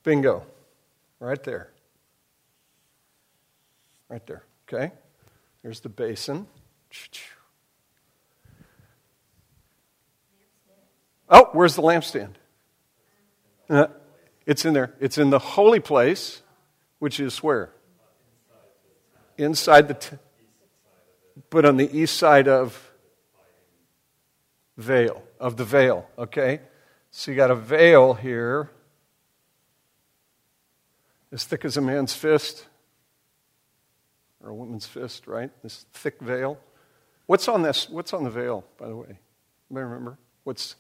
[0.02, 0.46] Bingo.
[1.18, 1.70] Right there.
[4.08, 4.44] Right there.
[4.66, 4.92] Okay?
[5.62, 6.46] There's the basin.
[11.28, 12.34] Oh, where's the lampstand?
[13.68, 13.86] Uh,
[14.46, 14.94] it's in there.
[15.00, 16.42] It's in the holy place,
[16.98, 17.70] which is where?
[19.38, 20.16] Inside the, t-
[21.50, 22.92] but on the east side of
[24.76, 26.60] veil, of the veil, okay?
[27.10, 28.70] So you got a veil here,
[31.32, 32.66] as thick as a man's fist,
[34.42, 35.50] or a woman's fist, right?
[35.62, 36.58] This thick veil.
[37.26, 37.88] What's on this?
[37.88, 39.18] What's on the veil, by the way?
[39.70, 40.18] Anybody remember?
[40.44, 40.76] What's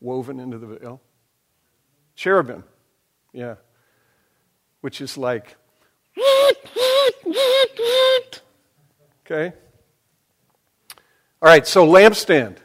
[0.00, 1.00] woven into the veil?
[2.14, 2.64] Cherubim.
[3.32, 3.56] Yeah.
[4.80, 5.56] Which is like,
[9.24, 9.52] okay?
[11.40, 12.58] All right, so lampstand.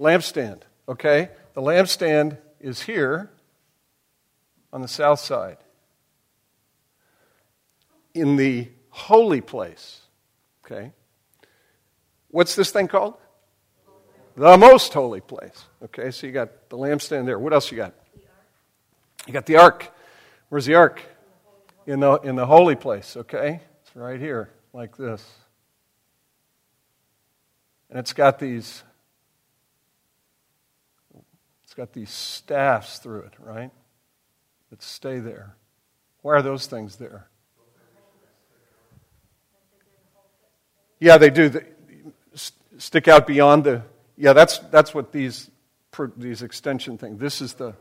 [0.00, 1.30] Lampstand, okay?
[1.54, 3.30] The lampstand is here
[4.72, 5.58] on the south side
[8.14, 10.00] in the holy place,
[10.64, 10.92] okay?
[12.28, 13.14] What's this thing called?
[14.36, 15.64] The most holy place.
[15.82, 17.38] Okay, so you got the lampstand there.
[17.38, 17.94] What else you got?
[19.28, 19.92] You got the ark.
[20.48, 21.02] Where's the ark?
[21.86, 23.60] In the, in the holy place, okay?
[23.82, 25.22] It's right here, like this.
[27.90, 28.82] And it's got these
[31.62, 33.70] it's got these staffs through it, right?
[34.70, 35.56] That stay there.
[36.22, 37.28] Why are those things there?
[40.98, 41.50] Yeah, they do.
[41.50, 41.66] They
[42.78, 43.82] stick out beyond the
[44.16, 45.50] Yeah, that's, that's what these,
[46.16, 47.74] these extension things, this is the.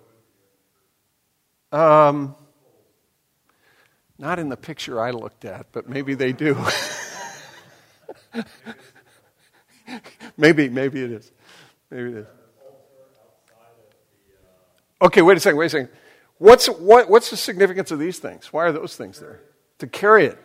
[1.71, 2.35] Um,
[4.17, 6.57] not in the picture I looked at, but maybe they do.
[10.37, 11.31] maybe, maybe it is.
[11.91, 12.27] Maybe it is.
[15.01, 15.89] Okay, wait a second, wait a second.
[16.39, 18.51] What's, what, what's the significance of these things?
[18.51, 19.41] Why are those things there?
[19.79, 20.39] To carry it.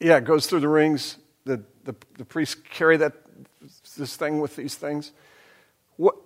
[0.00, 1.18] Yeah, it goes through the rings.
[1.44, 3.14] The, the, the priests carry that,
[3.96, 5.12] this thing with these things.
[5.96, 6.16] What,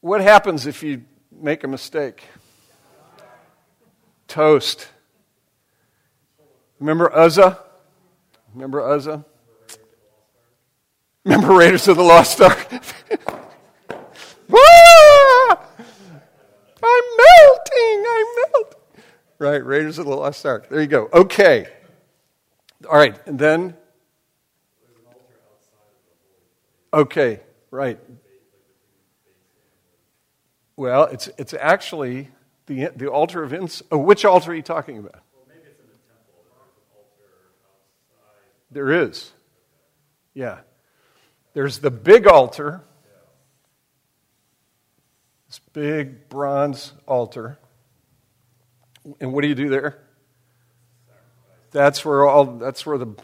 [0.00, 2.24] what happens if you make a mistake?
[4.26, 4.88] Toast.
[6.78, 7.58] Remember Uzzah?
[8.54, 9.24] Remember Uzzah?
[11.24, 12.66] Remember Raiders of the Lost Ark?
[16.80, 18.78] I'm melting, I'm melting.
[19.38, 20.68] Right, Raiders of the Lost Ark.
[20.68, 21.08] There you go.
[21.12, 21.66] Okay.
[22.88, 23.76] All right, and then.
[26.94, 27.98] Okay, right.
[30.78, 32.28] Well, it's, it's actually
[32.66, 33.82] the, the altar of incense.
[33.90, 35.20] Oh, which altar are you talking about?
[38.70, 39.32] There is.
[40.34, 40.60] Yeah.
[41.52, 42.82] There's the big altar,
[45.48, 47.58] this big bronze altar.
[49.18, 49.98] And what do you do there?
[51.72, 53.16] That's where all that's where the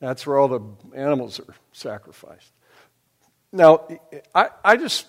[0.00, 0.60] that's where all the
[0.96, 2.50] animals are sacrificed.
[3.52, 3.86] Now,
[4.34, 5.06] I, I just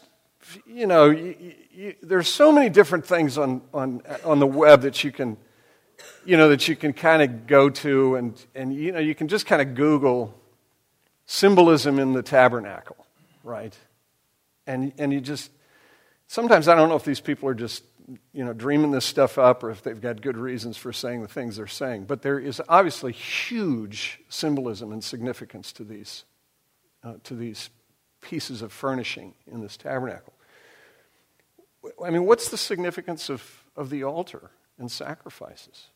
[0.66, 5.04] you know, you, you, there's so many different things on, on, on the web that
[5.04, 5.38] you can,
[6.26, 9.28] you know, that you can kind of go to, and, and, you know, you can
[9.28, 10.40] just kind of Google
[11.26, 12.98] symbolism in the tabernacle,
[13.44, 13.78] right?
[14.68, 15.52] And, and you just,
[16.28, 17.84] sometimes I don't know if these people are just,
[18.34, 21.28] you know, dreaming this stuff up or if they've got good reasons for saying the
[21.28, 22.06] things they're saying.
[22.06, 26.26] But there is obviously huge symbolism and significance to these,
[27.04, 27.70] uh, to these
[28.22, 30.33] pieces of furnishing in this tabernacle.
[32.04, 35.88] I mean, what's the significance of, of the altar and sacrifices?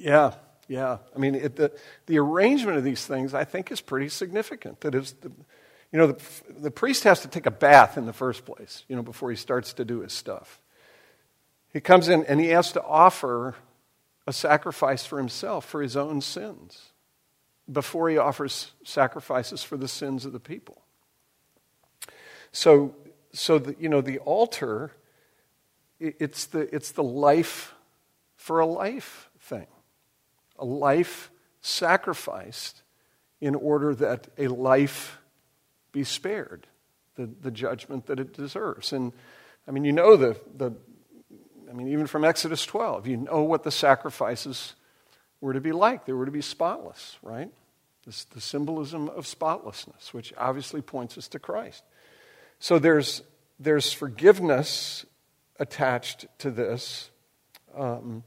[0.00, 0.32] Yeah,
[0.66, 0.98] yeah.
[1.14, 1.72] I mean, it, the,
[2.06, 4.80] the arrangement of these things, I think, is pretty significant.
[4.80, 5.30] That is, the,
[5.92, 6.22] you know, the,
[6.58, 9.36] the priest has to take a bath in the first place, you know, before he
[9.36, 10.60] starts to do his stuff.
[11.72, 13.56] He comes in and he has to offer
[14.26, 16.89] a sacrifice for himself, for his own sins,
[17.70, 20.82] before he offers sacrifices for the sins of the people.
[22.52, 22.94] So,
[23.32, 24.92] so the, you know, the altar,
[25.98, 27.74] it's the, it's the life
[28.36, 29.66] for a life thing,
[30.58, 31.30] a life
[31.60, 32.82] sacrificed
[33.40, 35.18] in order that a life
[35.92, 36.66] be spared
[37.16, 38.92] the, the judgment that it deserves.
[38.92, 39.12] And
[39.68, 40.72] I mean, you know the, the,
[41.68, 44.74] I mean, even from Exodus 12, you know what the sacrifices
[45.40, 46.06] were to be like.
[46.06, 47.50] They were to be spotless, right?
[48.10, 51.84] This, the symbolism of spotlessness, which obviously points us to Christ.
[52.58, 53.22] So there's,
[53.60, 55.06] there's forgiveness
[55.60, 57.10] attached to this.
[57.72, 58.24] Um,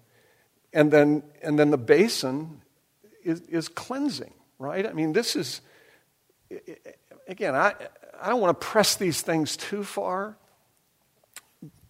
[0.72, 2.62] and, then, and then the basin
[3.26, 4.88] is, is cleansing, right?
[4.88, 5.60] I mean, this is,
[7.28, 7.74] again, I,
[8.22, 10.38] I don't want to press these things too far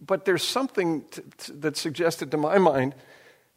[0.06, 2.94] but there's something to, that suggested to my mind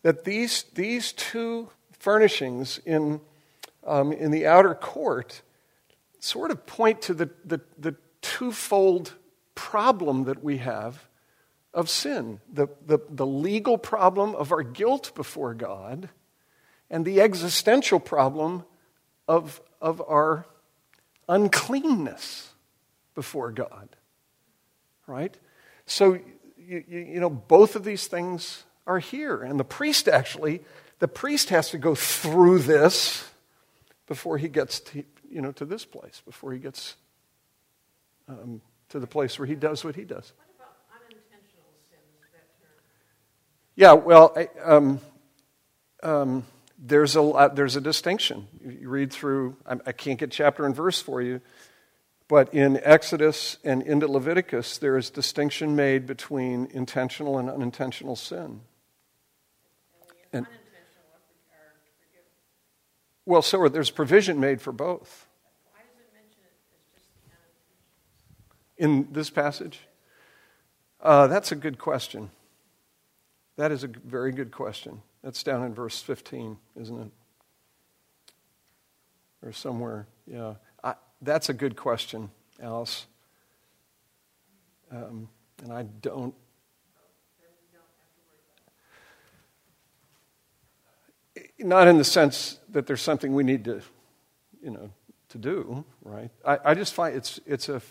[0.04, 1.70] that these, these two
[2.00, 3.20] furnishings in,
[3.88, 5.42] um, in the outer court
[6.20, 9.14] sort of point to the, the, the twofold
[9.56, 11.08] problem that we have
[11.74, 16.10] of sin the, the, the legal problem of our guilt before God,
[16.90, 18.64] and the existential problem
[19.28, 20.46] of, of our
[21.30, 22.52] uncleanness
[23.14, 23.90] before God.
[25.06, 25.38] Right?
[25.86, 26.14] So
[26.58, 29.42] you, you, you know, both of these things are here.
[29.42, 30.62] And the priest actually,
[31.00, 33.30] the priest has to go through this
[34.08, 36.96] before he gets to, you know, to this place, before he gets
[38.28, 40.34] um, to the place where he does what he does.
[40.38, 40.76] What about
[41.06, 42.02] unintentional sins?
[43.76, 45.00] Yeah, well, I, um,
[46.04, 46.46] um,
[46.80, 48.48] there's, a, there's a distinction.
[48.66, 51.42] You read through, I, I can't get chapter and verse for you,
[52.28, 58.62] but in Exodus and into Leviticus, there is distinction made between intentional and unintentional sin.
[60.34, 60.46] And,
[63.28, 65.28] well, so there's provision made for both.
[65.72, 66.54] Why does it mention it
[66.96, 67.08] as just
[68.78, 69.82] the In this passage?
[71.02, 72.32] Uh, that's a good question.
[73.58, 75.02] That is a very good question.
[75.24, 77.12] That's down in verse 15, isn't it?
[79.44, 80.56] Or somewhere, yeah.
[81.22, 82.30] That's a good question,
[82.62, 83.08] Alice.
[84.92, 85.28] Um,
[85.64, 86.34] and I don't.
[91.60, 93.82] Not in the sense that there's something we need to,
[94.62, 94.92] you know,
[95.30, 96.30] to do, right?
[96.46, 97.82] I, I just find it's, it's a,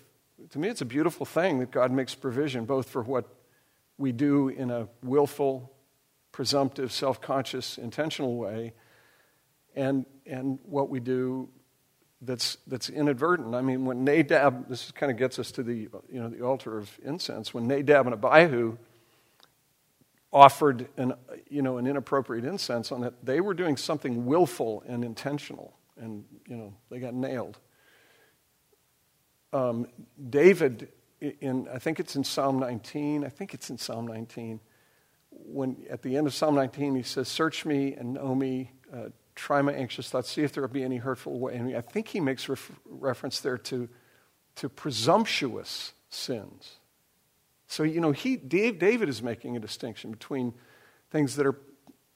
[0.51, 3.27] to me, it's a beautiful thing that God makes provision both for what
[3.99, 5.73] we do in a willful,
[6.33, 8.73] presumptive, self conscious, intentional way,
[9.75, 11.49] and, and what we do
[12.23, 13.55] that's, that's inadvertent.
[13.55, 16.79] I mean, when Nadab, this kind of gets us to the, you know, the altar
[16.79, 18.79] of incense, when Nadab and Abihu
[20.37, 21.15] offered an,
[21.49, 26.27] you know, an inappropriate incense on it, they were doing something willful and intentional, and
[26.47, 27.59] you know, they got nailed.
[29.55, 29.87] Um,
[30.29, 30.89] David,
[31.21, 33.25] in I think it's in Psalm 19.
[33.25, 34.61] I think it's in Psalm 19.
[35.31, 39.09] When at the end of Psalm 19, he says, "Search me and know me." Uh,
[39.35, 41.55] try my anxious thoughts, see if there be any hurtful way.
[41.57, 43.87] And I think he makes ref- reference there to,
[44.55, 46.76] to presumptuous sins.
[47.67, 50.55] So, you know, he, David is making a distinction between
[51.11, 51.59] things that, are,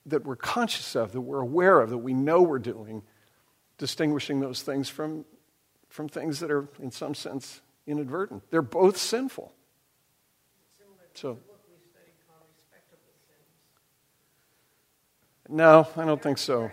[0.07, 3.03] that we're conscious of, that we're aware of, that we know we're doing,
[3.79, 5.25] distinguishing those things from,
[5.89, 8.43] from things that are, in some sense, inadvertent.
[8.51, 9.53] They're both sinful.
[11.15, 11.39] So,
[15.49, 16.71] no, I don't think so.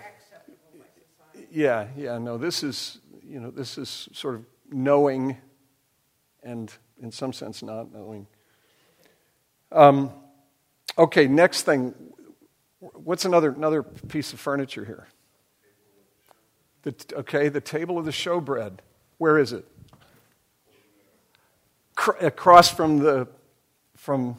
[1.51, 5.37] Yeah, yeah, no, this is, you know, this is sort of knowing
[6.43, 6.71] and,
[7.01, 8.27] in some sense, not knowing.
[9.71, 10.11] Um,
[10.97, 11.93] okay, next thing.
[12.79, 15.07] What's another, another piece of furniture here?
[16.83, 18.79] The, okay, the table of the showbread.
[19.17, 19.65] Where is it?
[22.21, 23.27] across from the,
[23.95, 24.37] from,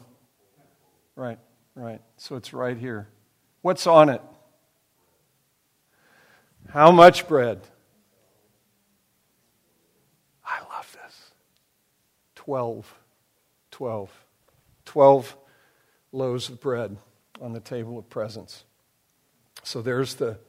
[1.15, 1.39] right,
[1.75, 2.01] right.
[2.17, 3.07] So it's right here.
[3.61, 4.21] What's on it?
[6.69, 7.61] How much bread?
[10.45, 11.31] I love this.
[12.35, 12.99] Twelve.
[13.71, 14.11] Twelve.
[14.89, 15.37] 12
[16.11, 16.97] loaves of bread
[17.39, 18.63] on the table of presence.
[19.61, 20.39] So there's the.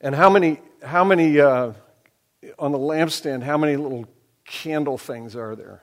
[0.00, 1.72] And how many, how many, uh,
[2.56, 4.06] on the lampstand, how many little
[4.44, 5.82] candle things are there?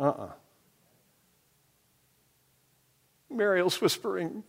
[0.00, 0.24] Uh uh-uh.
[0.24, 0.32] uh
[3.30, 4.42] Mariel's whispering,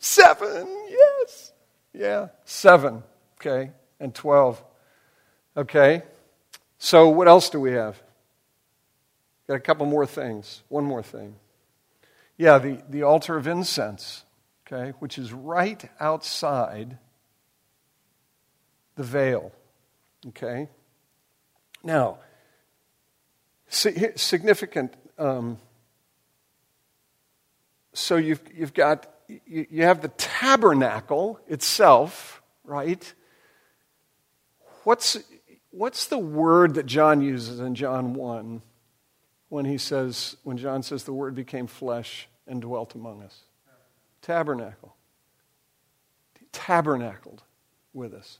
[0.00, 1.52] seven, yes.
[1.94, 3.04] Yeah, seven,
[3.40, 4.64] okay, and 12.
[5.56, 6.02] Okay,
[6.76, 8.02] so what else do we have?
[9.48, 10.62] Got a couple more things.
[10.68, 11.36] One more thing.
[12.36, 14.24] Yeah, the, the altar of incense,
[14.66, 16.98] okay, which is right outside
[18.96, 19.52] the veil.
[20.28, 20.68] Okay?
[21.82, 22.18] Now,
[23.68, 24.94] significant.
[25.18, 25.58] Um,
[27.92, 33.14] so you've, you've got, you, you have the tabernacle itself, right?
[34.84, 35.18] What's,
[35.70, 38.62] what's the word that John uses in John 1?
[39.48, 43.40] When he says, when John says, the Word became flesh and dwelt among us.
[44.22, 44.94] Tabernacle.
[46.52, 47.42] Tabernacled
[47.92, 48.38] with us.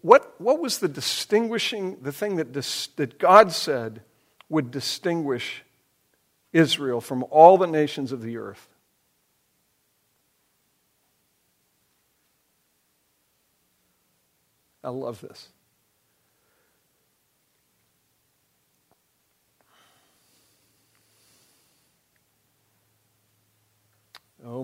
[0.00, 4.02] What, what was the distinguishing, the thing that, dis, that God said
[4.48, 5.62] would distinguish
[6.52, 8.68] Israel from all the nations of the earth?
[14.82, 15.48] I love this.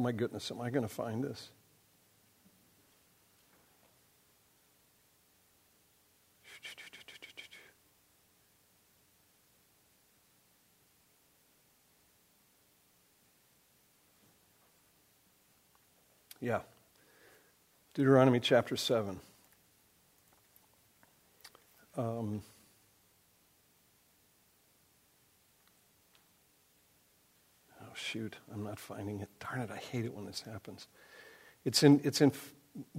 [0.02, 1.50] My goodness, am I going to find this?
[16.40, 16.62] Yeah.
[17.94, 19.20] Deuteronomy chapter 7.
[21.96, 22.42] Um,
[27.94, 29.28] shoot, I'm not finding it.
[29.40, 30.86] Darn it, I hate it when this happens.
[31.64, 32.32] It's in, it's in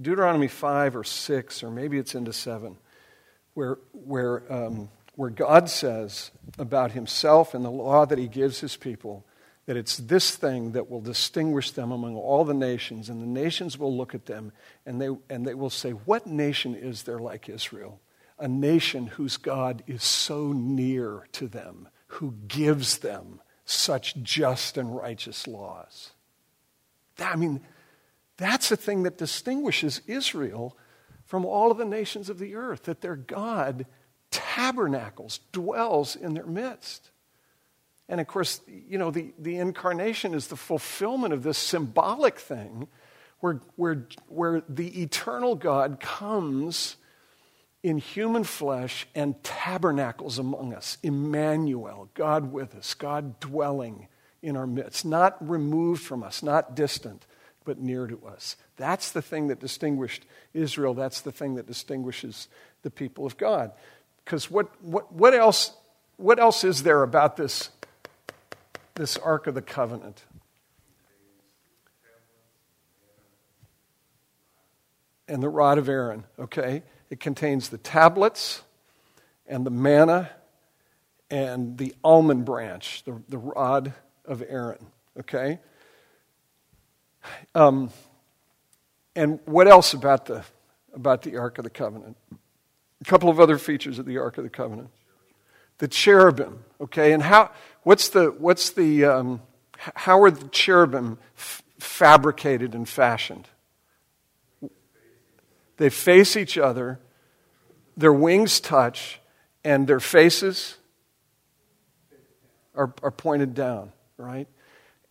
[0.00, 2.76] Deuteronomy 5 or 6, or maybe it's into 7,
[3.54, 8.76] where, where, um, where God says about himself and the law that he gives his
[8.76, 9.24] people
[9.66, 13.78] that it's this thing that will distinguish them among all the nations, and the nations
[13.78, 14.52] will look at them
[14.84, 18.00] and they, and they will say, What nation is there like Israel?
[18.38, 24.94] A nation whose God is so near to them, who gives them such just and
[24.94, 26.10] righteous laws.
[27.18, 27.60] I mean,
[28.36, 30.76] that's the thing that distinguishes Israel
[31.24, 33.86] from all of the nations of the earth, that their God
[34.30, 37.10] tabernacles, dwells in their midst.
[38.08, 42.88] And of course, you know, the, the incarnation is the fulfillment of this symbolic thing
[43.40, 46.96] where, where, where the eternal God comes
[47.84, 50.96] in human flesh and tabernacles among us.
[51.02, 54.08] Emmanuel, God with us, God dwelling
[54.42, 57.26] in our midst, not removed from us, not distant,
[57.66, 58.56] but near to us.
[58.78, 60.24] That's the thing that distinguished
[60.54, 60.94] Israel.
[60.94, 62.48] That's the thing that distinguishes
[62.82, 63.70] the people of God.
[64.24, 65.74] Because what, what, what, else,
[66.16, 67.68] what else is there about this,
[68.94, 70.24] this Ark of the Covenant?
[75.26, 76.82] And the rod of Aaron, okay?
[77.10, 78.62] It contains the tablets
[79.46, 80.30] and the manna
[81.30, 83.94] and the almond branch, the, the rod
[84.24, 84.86] of Aaron,
[85.20, 85.58] okay?
[87.54, 87.90] Um,
[89.16, 90.44] and what else about the,
[90.94, 92.16] about the Ark of the Covenant?
[92.32, 94.90] A couple of other features of the Ark of the Covenant.
[95.78, 97.12] The cherubim, okay?
[97.12, 97.50] And how,
[97.82, 99.42] what's the, what's the, um,
[99.78, 103.48] how are the cherubim f- fabricated and fashioned?
[105.76, 107.00] They face each other,
[107.96, 109.20] their wings touch,
[109.64, 110.76] and their faces
[112.74, 114.48] are, are pointed down, right?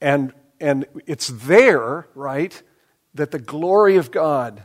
[0.01, 2.61] And, and it's there, right,
[3.13, 4.63] that the glory of God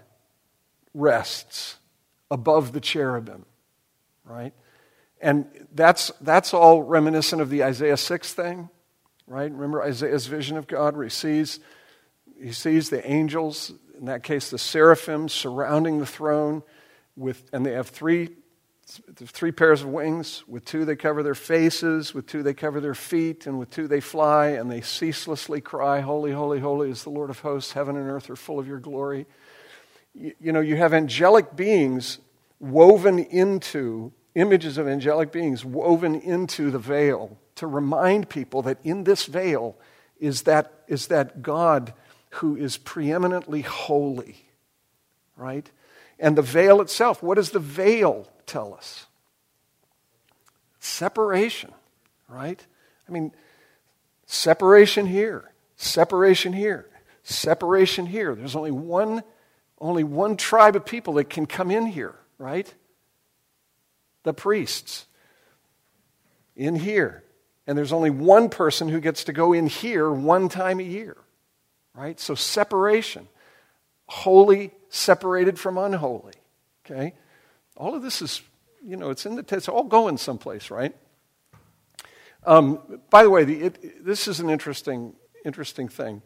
[0.94, 1.76] rests
[2.30, 3.46] above the cherubim,
[4.24, 4.52] right?
[5.20, 8.68] And that's, that's all reminiscent of the Isaiah 6 thing,
[9.26, 9.50] right?
[9.50, 11.60] Remember Isaiah's vision of God where he sees,
[12.40, 16.62] he sees the angels, in that case the seraphim, surrounding the throne,
[17.16, 18.30] with, and they have three
[19.14, 20.44] three pairs of wings.
[20.48, 22.14] With two, they cover their faces.
[22.14, 23.46] With two, they cover their feet.
[23.46, 24.48] And with two, they fly.
[24.48, 27.72] And they ceaselessly cry, Holy, holy, holy is the Lord of hosts.
[27.72, 29.26] Heaven and earth are full of your glory.
[30.14, 32.18] You, you know, you have angelic beings
[32.60, 39.04] woven into, images of angelic beings woven into the veil to remind people that in
[39.04, 39.76] this veil
[40.18, 41.92] is that, is that God
[42.38, 44.36] who is preeminently holy,
[45.36, 45.70] right?
[46.18, 49.06] And the veil itself, what does the veil tell us?
[50.80, 51.72] Separation,
[52.28, 52.64] right?
[53.08, 53.32] I mean,
[54.26, 56.88] separation here, separation here,
[57.22, 58.34] separation here.
[58.34, 59.22] There's only one,
[59.80, 62.72] only one tribe of people that can come in here, right?
[64.24, 65.06] The priests.
[66.56, 67.22] In here.
[67.66, 71.16] And there's only one person who gets to go in here one time a year,
[71.98, 72.20] right?
[72.20, 73.28] So separation.
[74.06, 76.34] Holy separated from unholy.
[76.86, 77.14] Okay?
[77.76, 78.40] All of this is,
[78.84, 80.94] you know, it's in the, text, all going someplace, right?
[82.46, 86.22] Um, by the way, the, it, this is an interesting, interesting thing.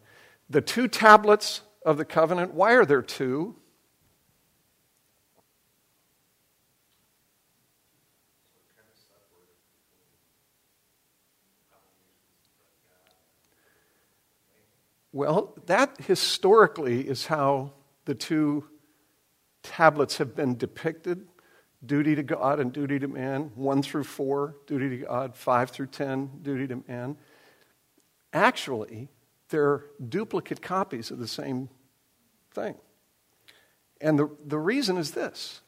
[0.49, 3.55] The two tablets of the covenant, why are there two?
[15.13, 17.73] Well, that historically is how
[18.05, 18.65] the two
[19.61, 21.27] tablets have been depicted
[21.85, 25.87] duty to God and duty to man, 1 through 4, duty to God, 5 through
[25.87, 27.17] 10, duty to man.
[28.31, 29.09] Actually,
[29.49, 31.69] they're duplicate copies of the same
[32.53, 32.75] thing.
[34.01, 35.61] And the, the reason is this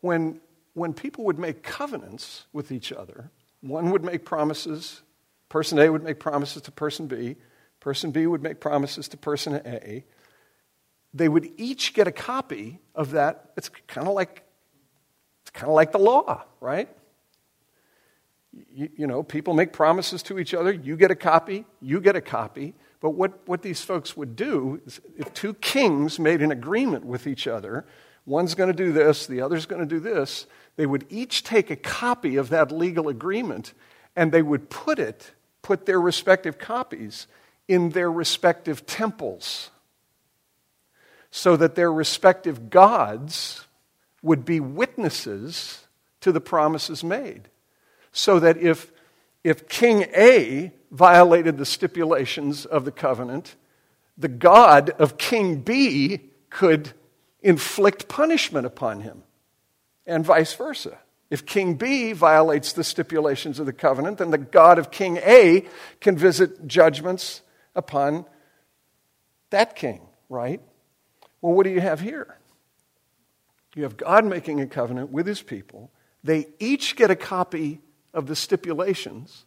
[0.00, 0.40] when,
[0.74, 3.30] when people would make covenants with each other,
[3.60, 5.00] one would make promises,
[5.48, 7.36] person A would make promises to person B,
[7.80, 10.04] person B would make promises to person A,
[11.12, 13.50] they would each get a copy of that.
[13.56, 14.44] It's kind of like
[15.42, 16.88] it's kind of like the law, right?
[18.72, 20.72] You, you, know, people make promises to each other.
[20.72, 22.74] You get a copy, you get a copy.
[23.00, 27.26] But what, what these folks would do is if two kings made an agreement with
[27.26, 27.86] each other,
[28.26, 31.70] one's going to do this, the other's going to do this, they would each take
[31.70, 33.72] a copy of that legal agreement
[34.14, 37.26] and they would put it, put their respective copies
[37.70, 39.70] in their respective temples
[41.30, 43.64] so that their respective gods
[44.22, 45.86] would be witnesses
[46.20, 47.42] to the promises made.
[48.10, 48.90] So that if,
[49.44, 53.54] if King A violated the stipulations of the covenant,
[54.18, 56.18] the God of King B
[56.50, 56.90] could
[57.40, 59.22] inflict punishment upon him,
[60.06, 60.98] and vice versa.
[61.30, 65.64] If King B violates the stipulations of the covenant, then the God of King A
[66.00, 67.42] can visit judgments
[67.74, 68.24] upon
[69.50, 70.60] that king, right?
[71.40, 72.38] Well, what do you have here?
[73.74, 75.90] You have God making a covenant with his people.
[76.24, 77.80] They each get a copy
[78.12, 79.44] of the stipulations,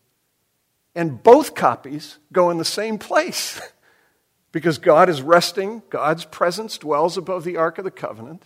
[0.95, 3.59] and both copies go in the same place
[4.51, 8.43] because God is resting, God's presence dwells above the Ark of the Covenant,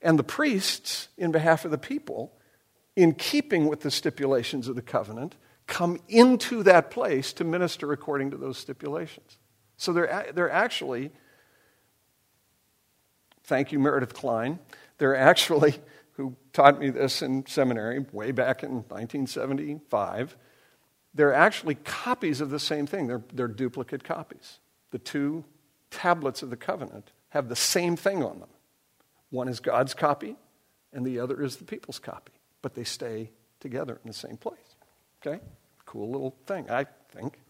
[0.00, 2.32] and the priests, in behalf of the people,
[2.96, 5.36] in keeping with the stipulations of the covenant,
[5.70, 9.38] come into that place to minister according to those stipulations.
[9.78, 11.10] So they're, they're actually
[13.50, 14.60] Thank you, Meredith Kline,
[14.98, 15.74] They're actually,
[16.12, 20.36] who taught me this in seminary way back in 1975,
[21.14, 23.08] they're actually copies of the same thing.
[23.08, 24.60] They're, they're duplicate copies.
[24.92, 25.44] The two
[25.90, 28.50] tablets of the covenant have the same thing on them.
[29.30, 30.36] One is God's copy,
[30.92, 34.76] and the other is the people's copy, but they stay together in the same place.
[35.20, 35.40] Okay?
[35.90, 37.40] Cool little thing, I think.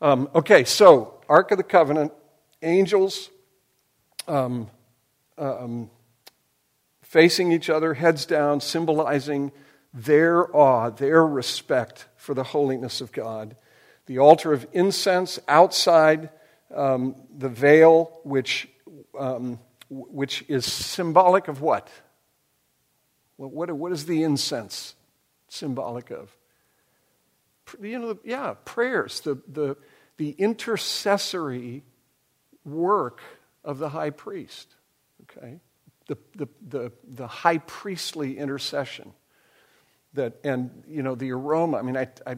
[0.00, 2.14] Um, okay, so Ark of the Covenant,
[2.62, 3.28] angels
[4.26, 4.70] um,
[5.36, 5.90] um,
[7.02, 9.52] facing each other, heads down, symbolizing
[9.92, 13.54] their awe, their respect for the holiness of God.
[14.06, 16.30] The altar of incense outside
[16.74, 18.66] um, the veil, which,
[19.18, 19.58] um,
[19.90, 21.90] which is symbolic of what?
[23.36, 23.70] what?
[23.70, 24.94] What is the incense
[25.48, 26.34] symbolic of?
[27.80, 29.76] You know, yeah, prayers, the, the,
[30.16, 31.84] the intercessory
[32.64, 33.20] work
[33.64, 34.74] of the high priest,
[35.22, 35.60] okay?
[36.06, 39.12] The, the, the, the high priestly intercession.
[40.14, 41.76] That, and, you know, the aroma.
[41.76, 42.36] I mean, I, I,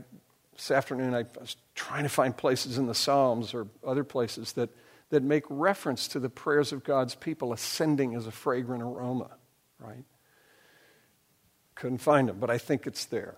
[0.54, 4.70] this afternoon I was trying to find places in the Psalms or other places that,
[5.10, 9.30] that make reference to the prayers of God's people ascending as a fragrant aroma,
[9.78, 10.04] right?
[11.76, 13.36] Couldn't find them, but I think it's there.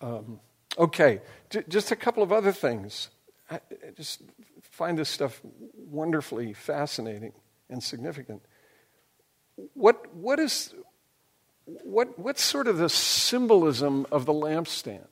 [0.00, 0.40] Um,
[0.78, 1.20] okay,
[1.50, 3.08] J- just a couple of other things.
[3.50, 3.60] I,
[3.96, 4.22] just
[4.62, 5.40] find this stuff
[5.74, 7.32] wonderfully fascinating
[7.68, 8.42] and significant.
[9.74, 10.74] What, what is,
[11.64, 15.06] what, what's sort of the symbolism of the lampstand?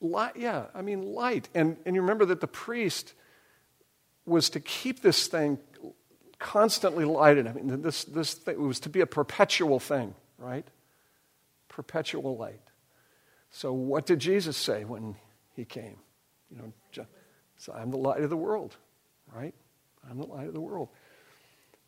[0.00, 1.48] Light, yeah, I mean, light.
[1.54, 3.14] And, and you remember that the priest
[4.26, 5.58] was to keep this thing
[6.38, 7.46] constantly lighted.
[7.46, 10.66] I mean, this, this thing was to be a perpetual thing, right?
[11.72, 12.60] Perpetual light.
[13.50, 15.16] So, what did Jesus say when
[15.56, 15.96] he came?
[16.50, 17.06] You know,
[17.56, 18.76] so I'm the light of the world,
[19.32, 19.54] right?
[20.10, 20.88] I'm the light of the world.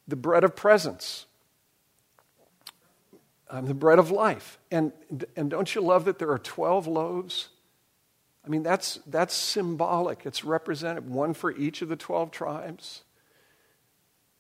[0.07, 1.27] The bread of presence.
[3.51, 4.59] I'm the bread of life.
[4.71, 4.93] And,
[5.37, 7.49] and don't you love that there are 12 loaves?
[8.45, 10.27] I mean, that's, that's symbolic.
[10.27, 13.03] It's represented, one for each of the 12 tribes.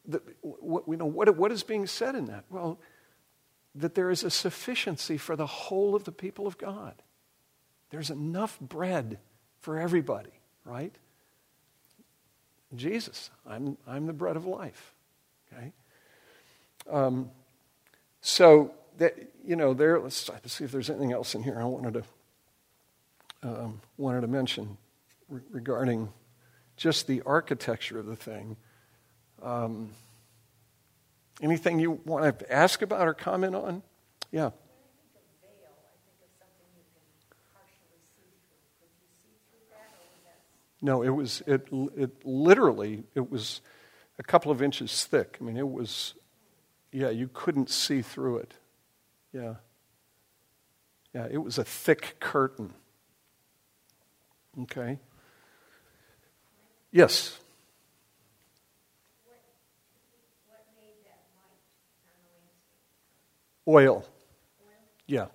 [0.06, 2.44] The, what, you know, what, what is being said in that?
[2.50, 2.78] Well,
[3.74, 6.94] that there is a sufficiency for the whole of the people of God.
[7.90, 9.18] There's enough bread
[9.60, 10.32] for everybody,
[10.64, 10.94] right?
[12.74, 14.94] Jesus, I'm, I'm the bread of life.
[15.52, 15.72] Okay?
[16.90, 17.30] Um,
[18.20, 19.14] so, that,
[19.44, 23.80] you know, there, let's, see if there's anything else in here I wanted to, um,
[23.96, 24.76] wanted to mention
[25.28, 26.08] re- regarding
[26.76, 28.56] just the architecture of the thing.
[29.42, 29.90] Um,
[31.40, 33.82] anything you want to ask about or comment on?
[34.30, 34.50] Yeah.
[40.82, 41.66] No, it was it
[41.96, 43.62] it literally it was
[44.18, 45.38] a couple of inches thick.
[45.40, 46.14] I mean, it was
[46.92, 48.54] yeah, you couldn't see through it.
[49.32, 49.54] Yeah.
[51.14, 52.74] Yeah, it was a thick curtain.
[54.62, 54.98] Okay.
[56.92, 57.40] Yes.
[63.66, 64.04] Oil.
[65.06, 65.26] Yeah.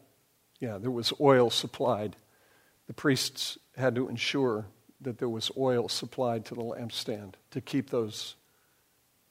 [0.60, 2.16] Yeah, there was oil supplied.
[2.88, 4.66] The priests had to ensure
[5.02, 8.36] that there was oil supplied to the lampstand to keep those,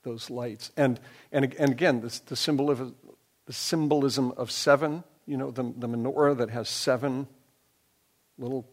[0.02, 0.72] those lights.
[0.76, 0.98] And,
[1.30, 2.94] and, and again, this, the, symbolism,
[3.46, 7.26] the symbolism of seven, you know, the, the menorah that has seven
[8.38, 8.66] little,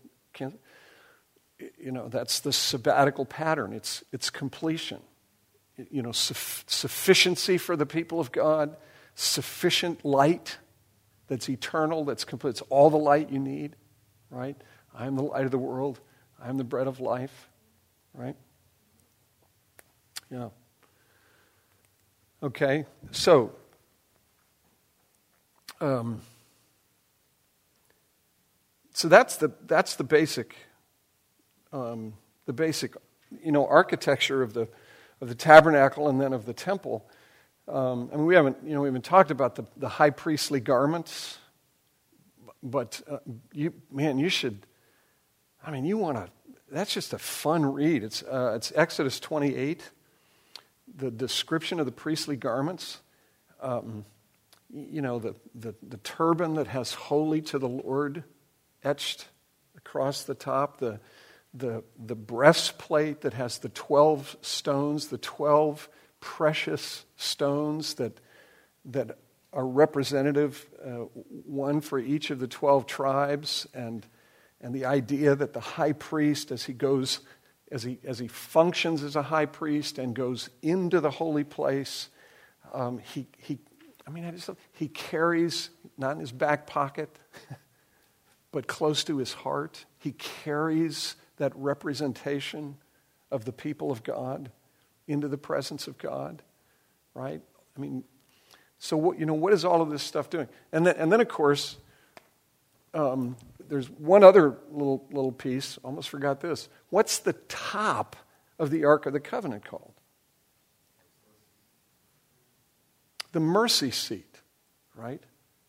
[1.78, 3.74] you know, that's the sabbatical pattern.
[3.74, 5.02] It's, it's completion.
[5.92, 8.78] You know, su- sufficiency for the people of God,
[9.16, 10.58] sufficient light
[11.28, 12.52] that's eternal, that's complete.
[12.52, 13.76] It's all the light you need,
[14.30, 14.56] right?
[14.94, 16.00] I am the light of the world.
[16.42, 17.50] I'm the bread of life,
[18.14, 18.36] right?
[20.30, 20.50] Yeah.
[22.44, 23.52] Okay, so
[25.82, 26.22] um,
[28.94, 30.56] so that's the that's the basic
[31.74, 32.14] um,
[32.46, 32.96] the basic
[33.44, 34.68] you know architecture of the
[35.22, 37.08] of the tabernacle and then of the temple.
[37.68, 40.60] Um, I mean, we haven't you know we haven't talked about the, the high priestly
[40.60, 41.40] garments,
[42.62, 43.18] but uh,
[43.54, 44.66] you man, you should
[45.66, 46.30] I mean, you want to,
[46.72, 48.04] that's just a fun read.
[48.04, 49.90] It's, uh, it's Exodus 28,
[50.96, 53.00] the description of the priestly garments.
[53.62, 54.06] Um,
[54.72, 58.24] you know, the, the, the turban that has holy to the Lord
[58.84, 59.28] etched
[59.76, 61.00] across the top, the,
[61.54, 65.90] the, the breastplate that has the 12 stones, the 12
[66.26, 68.20] precious stones that,
[68.86, 69.18] that
[69.54, 71.06] are representative, uh,
[71.46, 74.06] one for each of the 12 tribes, and
[74.62, 77.20] and the idea that the high priest, as he goes,
[77.72, 82.10] as he, as he functions as a high priest and goes into the holy place,
[82.74, 83.60] um, he, he,
[84.08, 87.16] I mean, I just, he carries, not in his back pocket,
[88.52, 92.78] but close to his heart, He carries that representation
[93.30, 94.52] of the people of God
[95.08, 96.42] into the presence of God,
[97.14, 97.42] right?
[97.76, 98.04] I mean,
[98.80, 100.48] so what, you know, what is all of this stuff doing?
[100.72, 101.78] And then, and then of course,
[102.94, 103.36] um,
[103.68, 105.78] there's one other little, little piece.
[105.84, 106.70] Almost forgot this.
[106.90, 108.16] What's the top
[108.60, 109.94] of the Ark of the Covenant called?
[113.32, 114.42] The mercy seat,
[114.96, 115.22] right?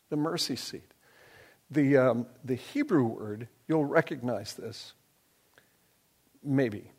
[0.09, 0.93] The mercy seat.
[1.70, 4.95] The, um, the Hebrew word, you'll recognize this,
[6.45, 6.93] maybe.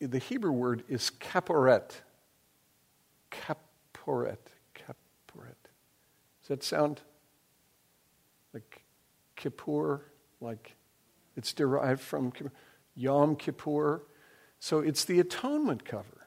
[0.00, 1.92] The Hebrew word is kaporet.
[3.30, 4.38] Kaporet.
[4.74, 5.60] Kaporet.
[6.40, 7.00] Does that sound
[8.54, 8.82] like
[9.36, 10.02] Kippur?
[10.40, 10.74] Like
[11.36, 12.32] it's derived from
[12.94, 14.02] Yom Kippur?
[14.58, 16.26] So it's the atonement cover,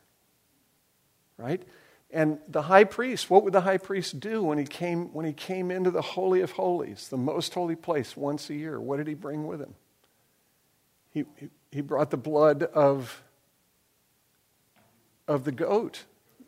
[1.37, 1.61] right?
[2.09, 5.33] And the high priest, what would the high priest do when he came, when he
[5.33, 8.79] came into the Holy of Holies, the most holy place, once a year?
[8.79, 9.73] What did he bring with him?
[11.09, 13.23] He, he, he brought the blood of,
[15.27, 16.03] of the goat,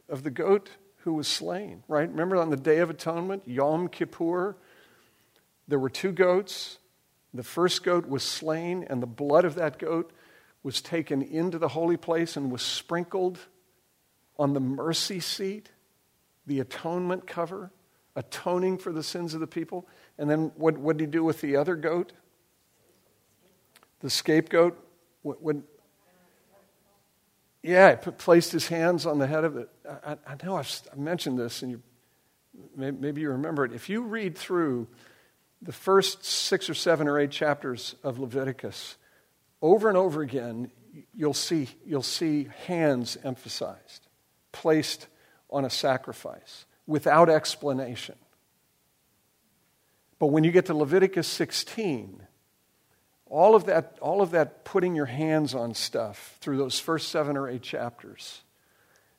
[0.09, 2.09] of the goat who was slain, right?
[2.09, 4.55] Remember on the Day of Atonement, Yom Kippur,
[5.67, 6.77] there were two goats.
[7.33, 10.11] The first goat was slain, and the blood of that goat
[10.63, 13.39] was taken into the holy place and was sprinkled
[14.37, 15.69] on the mercy seat,
[16.47, 17.71] the atonement cover,
[18.15, 19.87] atoning for the sins of the people.
[20.17, 22.13] And then what, what did he do with the other goat?
[23.99, 24.77] The scapegoat?
[25.21, 25.57] What, what,
[27.65, 29.69] yeah, he put, placed his hands on the head of it.
[30.05, 31.81] I, I know I've, mentioned this, and you,
[32.75, 33.73] maybe, you remember it.
[33.73, 34.87] If you read through
[35.61, 38.97] the first six or seven or eight chapters of Leviticus,
[39.61, 40.69] over and over again,
[41.15, 44.07] you'll see, you'll see hands emphasized
[44.51, 45.07] placed
[45.49, 48.15] on a sacrifice without explanation.
[50.19, 52.21] But when you get to Leviticus 16,
[53.27, 57.37] all of that, all of that putting your hands on stuff through those first seven
[57.37, 58.41] or eight chapters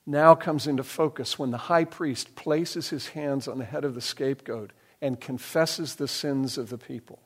[0.07, 3.94] now comes into focus when the high priest places his hands on the head of
[3.94, 7.20] the scapegoat and confesses the sins of the people.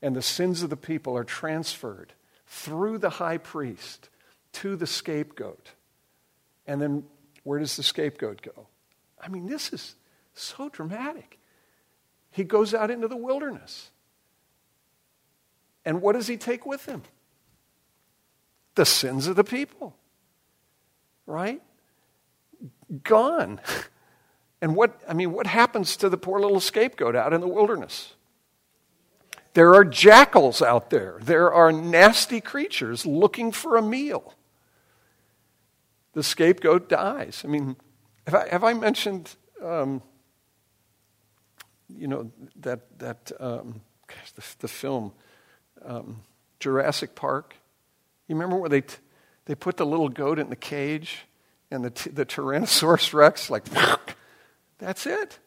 [0.00, 2.14] And the sins of the people are transferred
[2.46, 4.08] through the high priest
[4.52, 5.72] to the scapegoat.
[6.66, 7.04] And then
[7.44, 8.66] where does the scapegoat go?
[9.20, 9.94] I mean, this is
[10.32, 11.38] so dramatic.
[12.30, 13.90] He goes out into the wilderness.
[15.84, 17.02] And what does he take with him?
[18.74, 19.96] The sins of the people.
[21.26, 21.62] Right?
[23.02, 23.60] Gone.
[24.62, 28.12] And what, I mean, what happens to the poor little scapegoat out in the wilderness?
[29.54, 31.16] There are jackals out there.
[31.22, 34.34] There are nasty creatures looking for a meal
[36.12, 37.42] the scapegoat dies.
[37.44, 37.76] I mean,
[38.26, 40.02] have I, have I mentioned, um,
[41.88, 45.12] you know, that, that um, gosh, the, the film
[45.84, 46.22] um,
[46.58, 47.54] Jurassic Park?
[48.28, 48.96] You remember where they, t-
[49.46, 51.26] they put the little goat in the cage
[51.70, 53.64] and the, t- the Tyrannosaurus Rex, like,
[54.78, 55.38] that's it.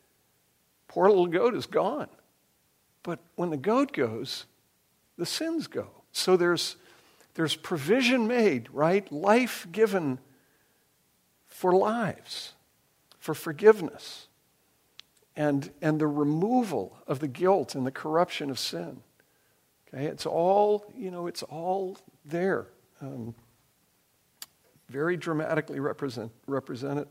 [0.88, 2.10] Poor little goat is gone.
[3.02, 4.46] But when the goat goes,
[5.18, 5.88] the sins go.
[6.12, 6.78] So there's,
[7.34, 9.12] there's provision made, right?
[9.12, 10.20] Life given
[11.48, 12.54] for lives,
[13.20, 14.28] for forgiveness,
[15.36, 19.02] and, and the removal of the guilt and the corruption of sin.
[19.94, 22.68] Okay, it's all, you know, it's all there.
[23.02, 23.36] Um,
[24.90, 27.08] very dramatically represent, represented.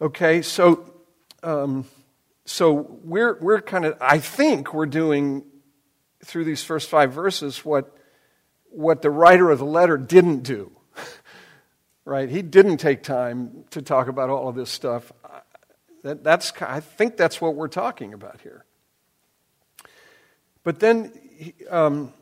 [0.00, 0.92] Okay, so
[1.42, 1.84] um,
[2.44, 5.44] so we're we're kind of I think we're doing
[6.24, 7.96] through these first five verses what
[8.70, 10.70] what the writer of the letter didn't do
[12.04, 12.28] right?
[12.28, 15.12] He didn't take time to talk about all of this stuff.
[16.02, 18.64] That, that's, I think that's what we're talking about here.
[20.64, 21.12] But then,
[21.70, 22.12] um,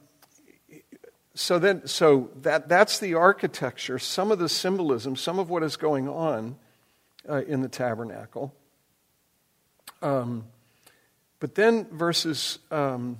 [1.35, 5.77] so then, so that, that's the architecture, some of the symbolism, some of what is
[5.77, 6.57] going on
[7.29, 8.55] uh, in the tabernacle.
[10.03, 10.45] Um,
[11.39, 13.19] but then verses um,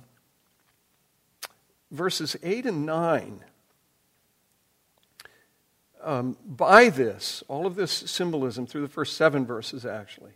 [1.91, 3.39] verses eight and nine
[6.03, 10.31] um, by this, all of this symbolism through the first seven verses actually,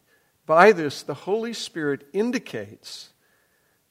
[0.46, 3.11] by this, the Holy Spirit indicates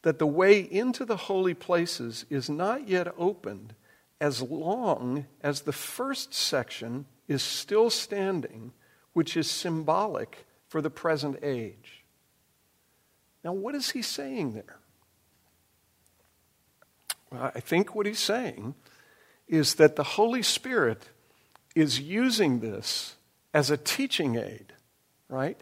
[0.02, 3.74] that the way into the holy places is not yet opened
[4.20, 8.72] as long as the first section is still standing,
[9.12, 12.04] which is symbolic for the present age.
[13.42, 14.78] Now, what is he saying there?
[17.30, 18.74] Well, I think what he's saying
[19.48, 21.08] is that the Holy Spirit
[21.74, 23.16] is using this
[23.54, 24.72] as a teaching aid,
[25.28, 25.60] right?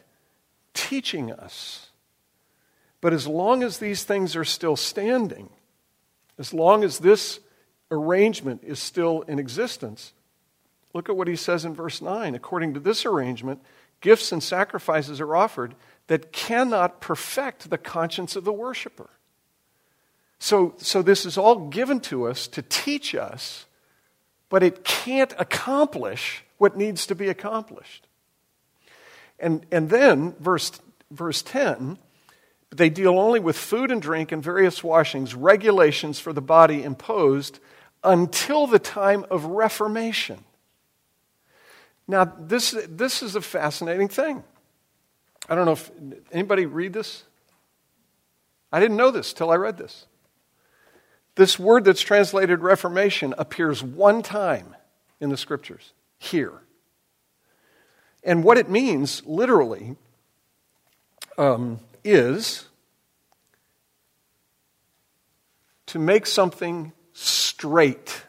[0.74, 1.88] Teaching us.
[3.01, 5.51] But as long as these things are still standing,
[6.39, 7.41] As long as this
[7.91, 10.13] arrangement is still in existence,
[10.95, 12.35] look at what he says in verse 9.
[12.35, 13.61] According to this arrangement,
[14.01, 15.75] gifts and sacrifices are offered
[16.07, 19.11] that cannot perfect the conscience of the worshiper.
[20.39, 23.67] So, so this is all given to us to teach us,
[24.49, 28.07] but it can't accomplish what needs to be accomplished.
[29.41, 30.71] And, and then, verse,
[31.11, 31.99] verse 10,
[32.71, 37.61] they deal only with food and drink and various washings, regulations for the body imposed
[38.05, 40.45] until the time of Reformation.
[42.07, 44.43] Now, this, this is a fascinating thing.
[45.49, 45.91] I don't know if
[46.31, 47.25] anybody read this.
[48.71, 50.07] I didn't know this till I read this.
[51.37, 54.75] This word that's translated Reformation appears one time
[55.21, 56.53] in the scriptures, here.
[58.25, 59.97] And what it means, literally,
[61.39, 62.69] um, is
[65.87, 68.23] to make something straight.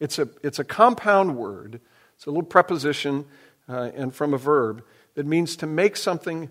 [0.00, 1.80] It's a, it's a compound word,
[2.14, 3.26] it's a little preposition
[3.68, 6.50] uh, and from a verb that means to make something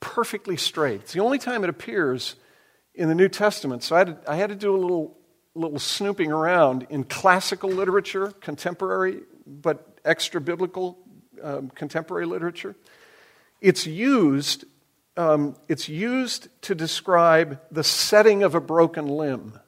[0.00, 1.00] perfectly straight.
[1.00, 2.36] It's the only time it appears
[2.94, 3.82] in the New Testament.
[3.82, 5.16] So I had to, I had to do a little,
[5.54, 10.98] little snooping around in classical literature, contemporary, but extra biblical
[11.42, 12.76] um, contemporary literature.
[13.62, 14.64] It's used,
[15.16, 19.58] um, it's used to describe the setting of a broken limb.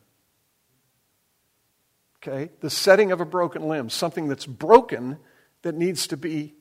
[2.18, 2.50] Okay?
[2.58, 5.18] The setting of a broken limb, something that's broken
[5.62, 6.54] that needs to be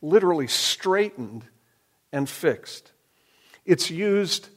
[0.00, 1.44] literally straightened
[2.12, 2.92] and fixed.
[3.64, 4.48] It's used,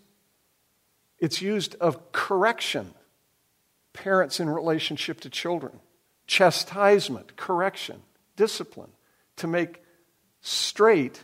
[1.18, 2.94] it's used of correction,
[3.92, 5.80] parents in relationship to children,
[6.28, 8.04] chastisement, correction,
[8.36, 8.92] discipline,
[9.38, 9.82] to make
[10.42, 11.24] straight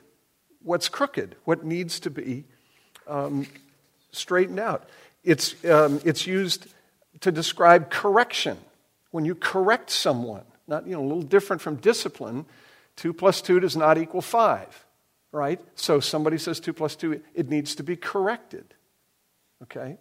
[0.66, 2.44] what's crooked, what needs to be
[3.08, 3.48] um,
[4.12, 4.90] straightened out.
[5.24, 6.68] It's, um, it's used
[7.22, 8.58] to describe correction.
[9.12, 12.46] When you correct someone, not, you know, a little different from discipline,
[12.96, 14.86] two plus two does not equal five,
[15.32, 15.62] right?
[15.76, 18.66] So somebody says two plus two, it needs to be corrected,
[19.64, 19.98] okay?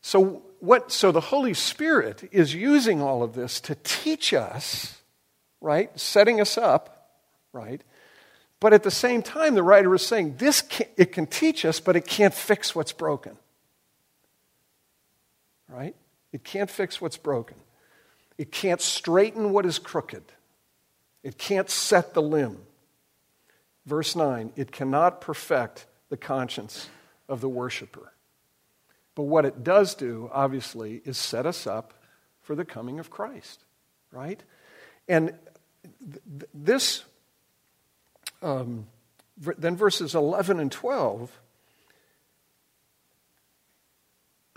[0.00, 5.00] So, what, so the Holy Spirit is using all of this to teach us,
[5.60, 5.90] right?
[5.98, 7.10] Setting us up,
[7.52, 7.82] right?
[8.60, 11.78] But at the same time, the writer is saying this can, it can teach us,
[11.80, 13.36] but it can't fix what's broken.
[15.68, 15.94] Right?
[16.32, 17.56] It can't fix what's broken.
[18.36, 20.24] It can't straighten what is crooked.
[21.22, 22.58] It can't set the limb.
[23.86, 26.88] Verse 9 it cannot perfect the conscience
[27.28, 28.12] of the worshiper.
[29.14, 31.92] But what it does do, obviously, is set us up
[32.40, 33.64] for the coming of Christ,
[34.12, 34.40] right?
[35.08, 35.34] And
[36.00, 37.04] th- this
[38.42, 38.86] um,
[39.36, 41.40] then verses 11 and 12,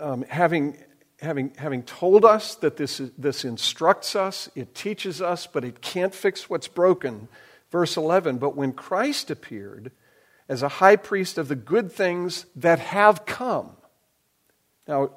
[0.00, 0.76] um, having,
[1.20, 6.14] having, having told us that this, this instructs us, it teaches us, but it can't
[6.14, 7.28] fix what's broken.
[7.70, 9.92] Verse 11, but when Christ appeared
[10.48, 13.70] as a high priest of the good things that have come.
[14.86, 15.12] Now,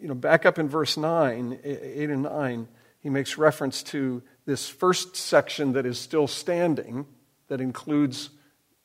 [0.00, 4.68] you know, back up in verse 9, 8 and 9, he makes reference to this
[4.68, 7.06] first section that is still standing
[7.50, 8.30] that includes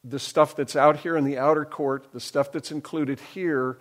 [0.04, 3.78] the stuff that's out here in the outer court, the stuff that's included here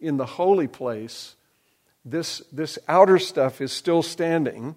[0.00, 1.36] in the holy place.
[2.04, 4.76] This, this outer stuff is still standing.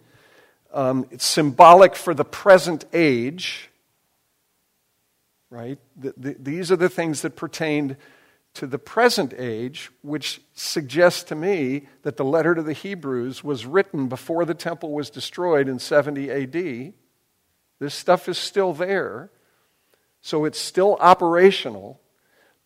[0.71, 3.69] Um, it's symbolic for the present age,
[5.49, 5.79] right?
[5.95, 7.97] The, the, these are the things that pertained
[8.53, 13.65] to the present age, which suggests to me that the letter to the Hebrews was
[13.65, 16.93] written before the temple was destroyed in 70 AD.
[17.79, 19.31] This stuff is still there.
[20.21, 22.01] So it's still operational.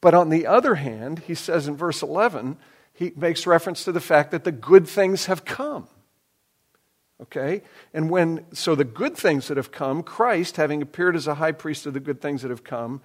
[0.02, 2.58] But on the other hand, he says in verse 11,
[2.94, 5.88] he makes reference to the fact that the good things have come.
[7.22, 7.62] Okay?
[7.94, 11.52] And when, so the good things that have come, Christ, having appeared as a high
[11.52, 13.02] priest of the good things that have come,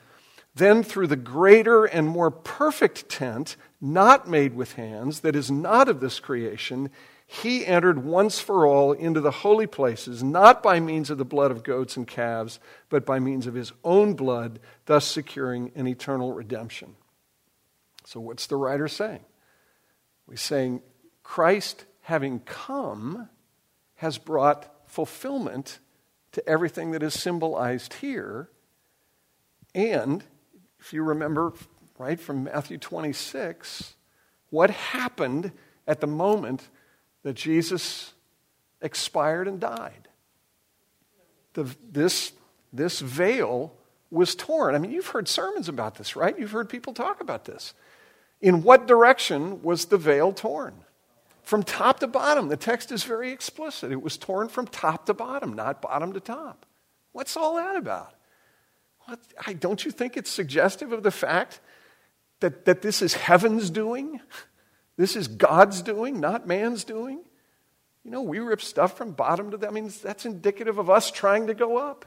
[0.55, 5.87] then through the greater and more perfect tent, not made with hands, that is not
[5.89, 6.91] of this creation,
[7.27, 11.51] he entered once for all into the holy places, not by means of the blood
[11.51, 16.33] of goats and calves, but by means of his own blood, thus securing an eternal
[16.33, 16.95] redemption.
[18.05, 19.25] So, what's the writer saying?
[20.31, 20.83] He's saying
[21.25, 23.29] Christ, having come,
[23.97, 25.81] has brought fulfillment
[26.33, 28.51] to everything that is symbolized here.
[29.75, 30.23] And
[30.79, 31.53] if you remember,
[31.99, 33.95] right, from Matthew 26,
[34.51, 35.51] what happened
[35.89, 36.69] at the moment
[37.27, 38.13] that Jesus
[38.81, 40.07] expired and died.
[41.55, 42.31] The, this,
[42.73, 43.73] this veil
[44.13, 44.77] was torn.
[44.77, 46.39] I mean, you've heard sermons about this, right?
[46.39, 47.75] You've heard people talk about this.
[48.41, 50.75] In what direction was the veil torn?
[51.43, 52.47] From top to bottom.
[52.47, 53.91] The text is very explicit.
[53.91, 56.65] It was torn from top to bottom, not bottom to top.
[57.11, 58.15] What's all that about?
[59.07, 61.59] What, I, don't you think it's suggestive of the fact
[62.39, 64.21] that, that this is heaven's doing?
[64.97, 67.21] This is God's doing, not man's doing?
[68.05, 69.69] You know, we rip stuff from bottom to that.
[69.69, 72.05] I mean, that's indicative of us trying to go up.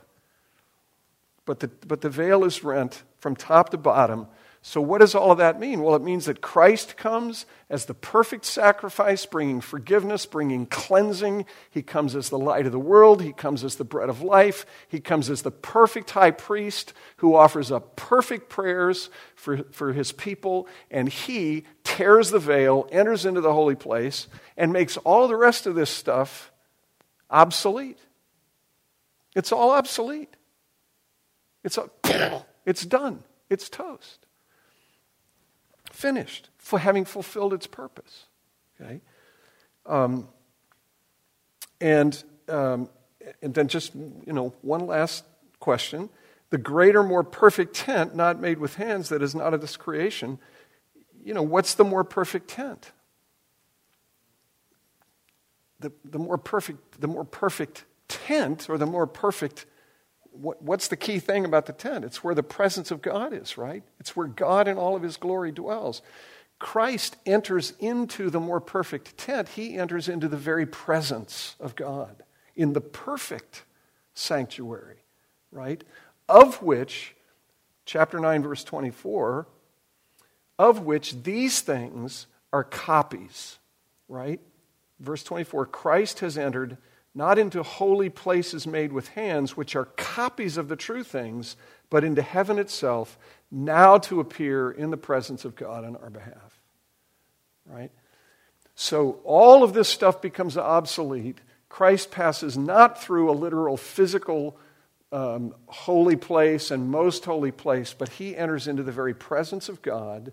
[1.46, 4.28] But the, but the veil is rent from top to bottom
[4.62, 5.82] so, what does all of that mean?
[5.82, 11.46] Well, it means that Christ comes as the perfect sacrifice, bringing forgiveness, bringing cleansing.
[11.70, 13.22] He comes as the light of the world.
[13.22, 14.66] He comes as the bread of life.
[14.90, 20.12] He comes as the perfect high priest who offers up perfect prayers for, for his
[20.12, 20.68] people.
[20.92, 25.68] And he tears the veil, enters into the holy place, and makes all the rest
[25.68, 26.52] of this stuff
[27.30, 28.00] obsolete.
[29.38, 30.36] It's all obsolete.
[31.64, 31.90] It's, a,
[32.66, 33.24] it's done.
[33.50, 34.26] It's toast
[36.00, 38.26] finished, for having fulfilled its purpose.
[38.80, 39.02] Okay?
[39.86, 40.30] Um,
[41.82, 42.90] and, um,
[43.42, 45.26] and then just, you know, one last
[45.60, 46.10] question.
[46.52, 50.40] The greater, more perfect tent, not made with hands, that is not of this creation,
[51.22, 52.94] you know, what's the more perfect tent?
[55.82, 59.66] The, the more perfect, the more perfect tent or the more perfect
[60.32, 62.06] what's the key thing about the tent?
[62.06, 63.84] It's where the presence of God is, right?
[64.00, 66.02] It's where God in all of his glory dwells.
[66.60, 72.24] Christ enters into the more perfect tent, he enters into the very presence of God
[72.56, 73.64] in the perfect
[74.14, 74.98] sanctuary,
[75.52, 75.84] right?
[76.28, 77.16] Of which,
[77.86, 79.48] chapter 9, verse 24,
[80.58, 83.58] of which these things are copies,
[84.10, 84.42] right?
[85.00, 86.78] Verse 24 Christ has entered
[87.16, 91.56] not into holy places made with hands, which are copies of the true things,
[91.90, 93.18] but into heaven itself,
[93.52, 96.62] now to appear in the presence of God on our behalf.
[97.66, 97.92] Right?
[98.76, 101.40] So all of this stuff becomes obsolete.
[101.68, 104.58] Christ passes not through a literal physical
[105.12, 109.82] um, holy place and most holy place, but he enters into the very presence of
[109.82, 110.32] God,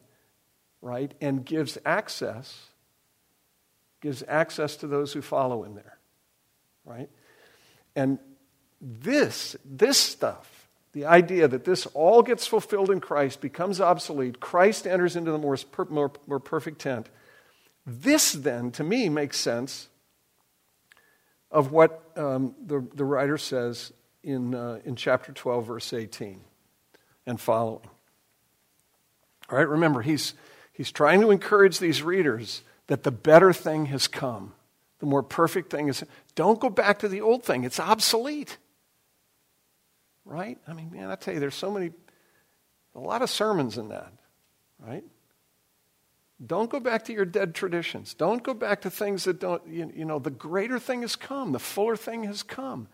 [0.83, 2.66] right, and gives access,
[4.03, 5.95] gives access to those who follow him there
[6.87, 7.11] right?
[7.95, 8.18] And
[8.80, 14.87] this, this stuff, the idea that this all gets fulfilled in Christ, becomes obsolete, Christ
[14.87, 15.57] enters into the more,
[15.91, 17.09] more, more perfect tent.
[17.84, 19.89] This, then, to me, makes sense
[21.51, 26.41] of what um, the, the writer says in, uh, in chapter 12, verse 18
[27.26, 27.89] and following.
[29.49, 30.34] All right, remember, he's,
[30.72, 34.53] he's trying to encourage these readers that the better thing has come.
[34.99, 38.59] The more perfect thing is don't go back to the old thing, it's obsolete.
[40.24, 40.59] Right?
[40.66, 41.92] I mean, man, I tell you, there's so many,
[42.94, 44.12] a lot of sermons in that,
[44.80, 45.05] right?
[46.44, 48.12] Don't go back to your dead traditions.
[48.12, 51.53] Don't go back to things that don't, you, you know, the greater thing has come,
[51.53, 52.88] the fuller thing has come.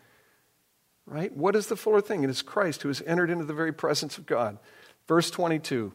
[1.07, 1.37] Right?
[1.37, 2.23] What is the fuller thing?
[2.23, 4.59] It is Christ who has entered into the very presence of God.
[5.09, 5.93] Verse 22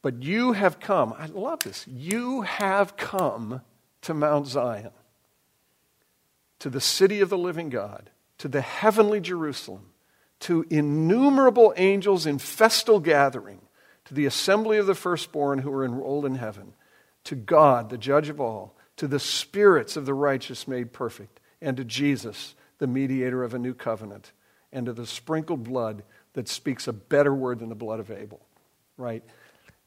[0.00, 3.60] But you have come, I love this, you have come
[4.02, 4.92] to Mount Zion
[6.60, 9.86] to the city of the living God, to the heavenly Jerusalem,
[10.40, 13.60] to innumerable angels in festal gathering,
[14.06, 16.74] to the assembly of the firstborn who are enrolled in heaven,
[17.24, 21.76] to God, the judge of all, to the spirits of the righteous made perfect, and
[21.76, 24.32] to Jesus, the mediator of a new covenant,
[24.72, 26.02] and to the sprinkled blood
[26.32, 28.40] that speaks a better word than the blood of Abel.
[28.96, 29.22] Right?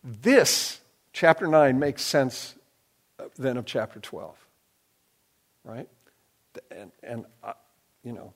[0.03, 2.55] This, chapter 9, makes sense
[3.19, 4.35] uh, then of chapter 12.
[5.63, 5.87] Right?
[6.71, 7.53] And, and uh,
[8.03, 8.33] you know,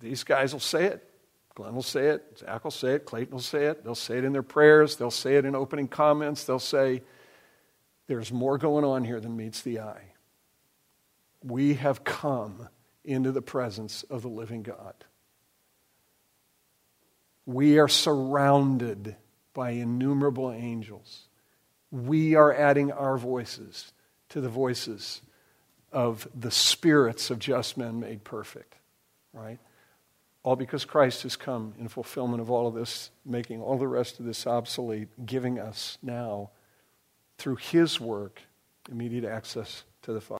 [0.00, 1.08] these guys will say it.
[1.54, 2.38] Glenn will say it.
[2.38, 3.04] Zach will say it.
[3.04, 3.84] Clayton will say it.
[3.84, 4.96] They'll say it in their prayers.
[4.96, 6.44] They'll say it in opening comments.
[6.44, 7.02] They'll say,
[8.06, 10.12] there's more going on here than meets the eye.
[11.44, 12.68] We have come
[13.04, 14.94] into the presence of the living God.
[17.44, 19.16] We are surrounded
[19.52, 21.28] by innumerable angels.
[21.90, 23.92] We are adding our voices
[24.30, 25.20] to the voices
[25.92, 28.74] of the spirits of just men made perfect,
[29.32, 29.58] right?
[30.42, 34.18] All because Christ has come in fulfillment of all of this, making all the rest
[34.18, 36.50] of this obsolete, giving us now,
[37.38, 38.42] through his work,
[38.90, 40.28] immediate access to the Father.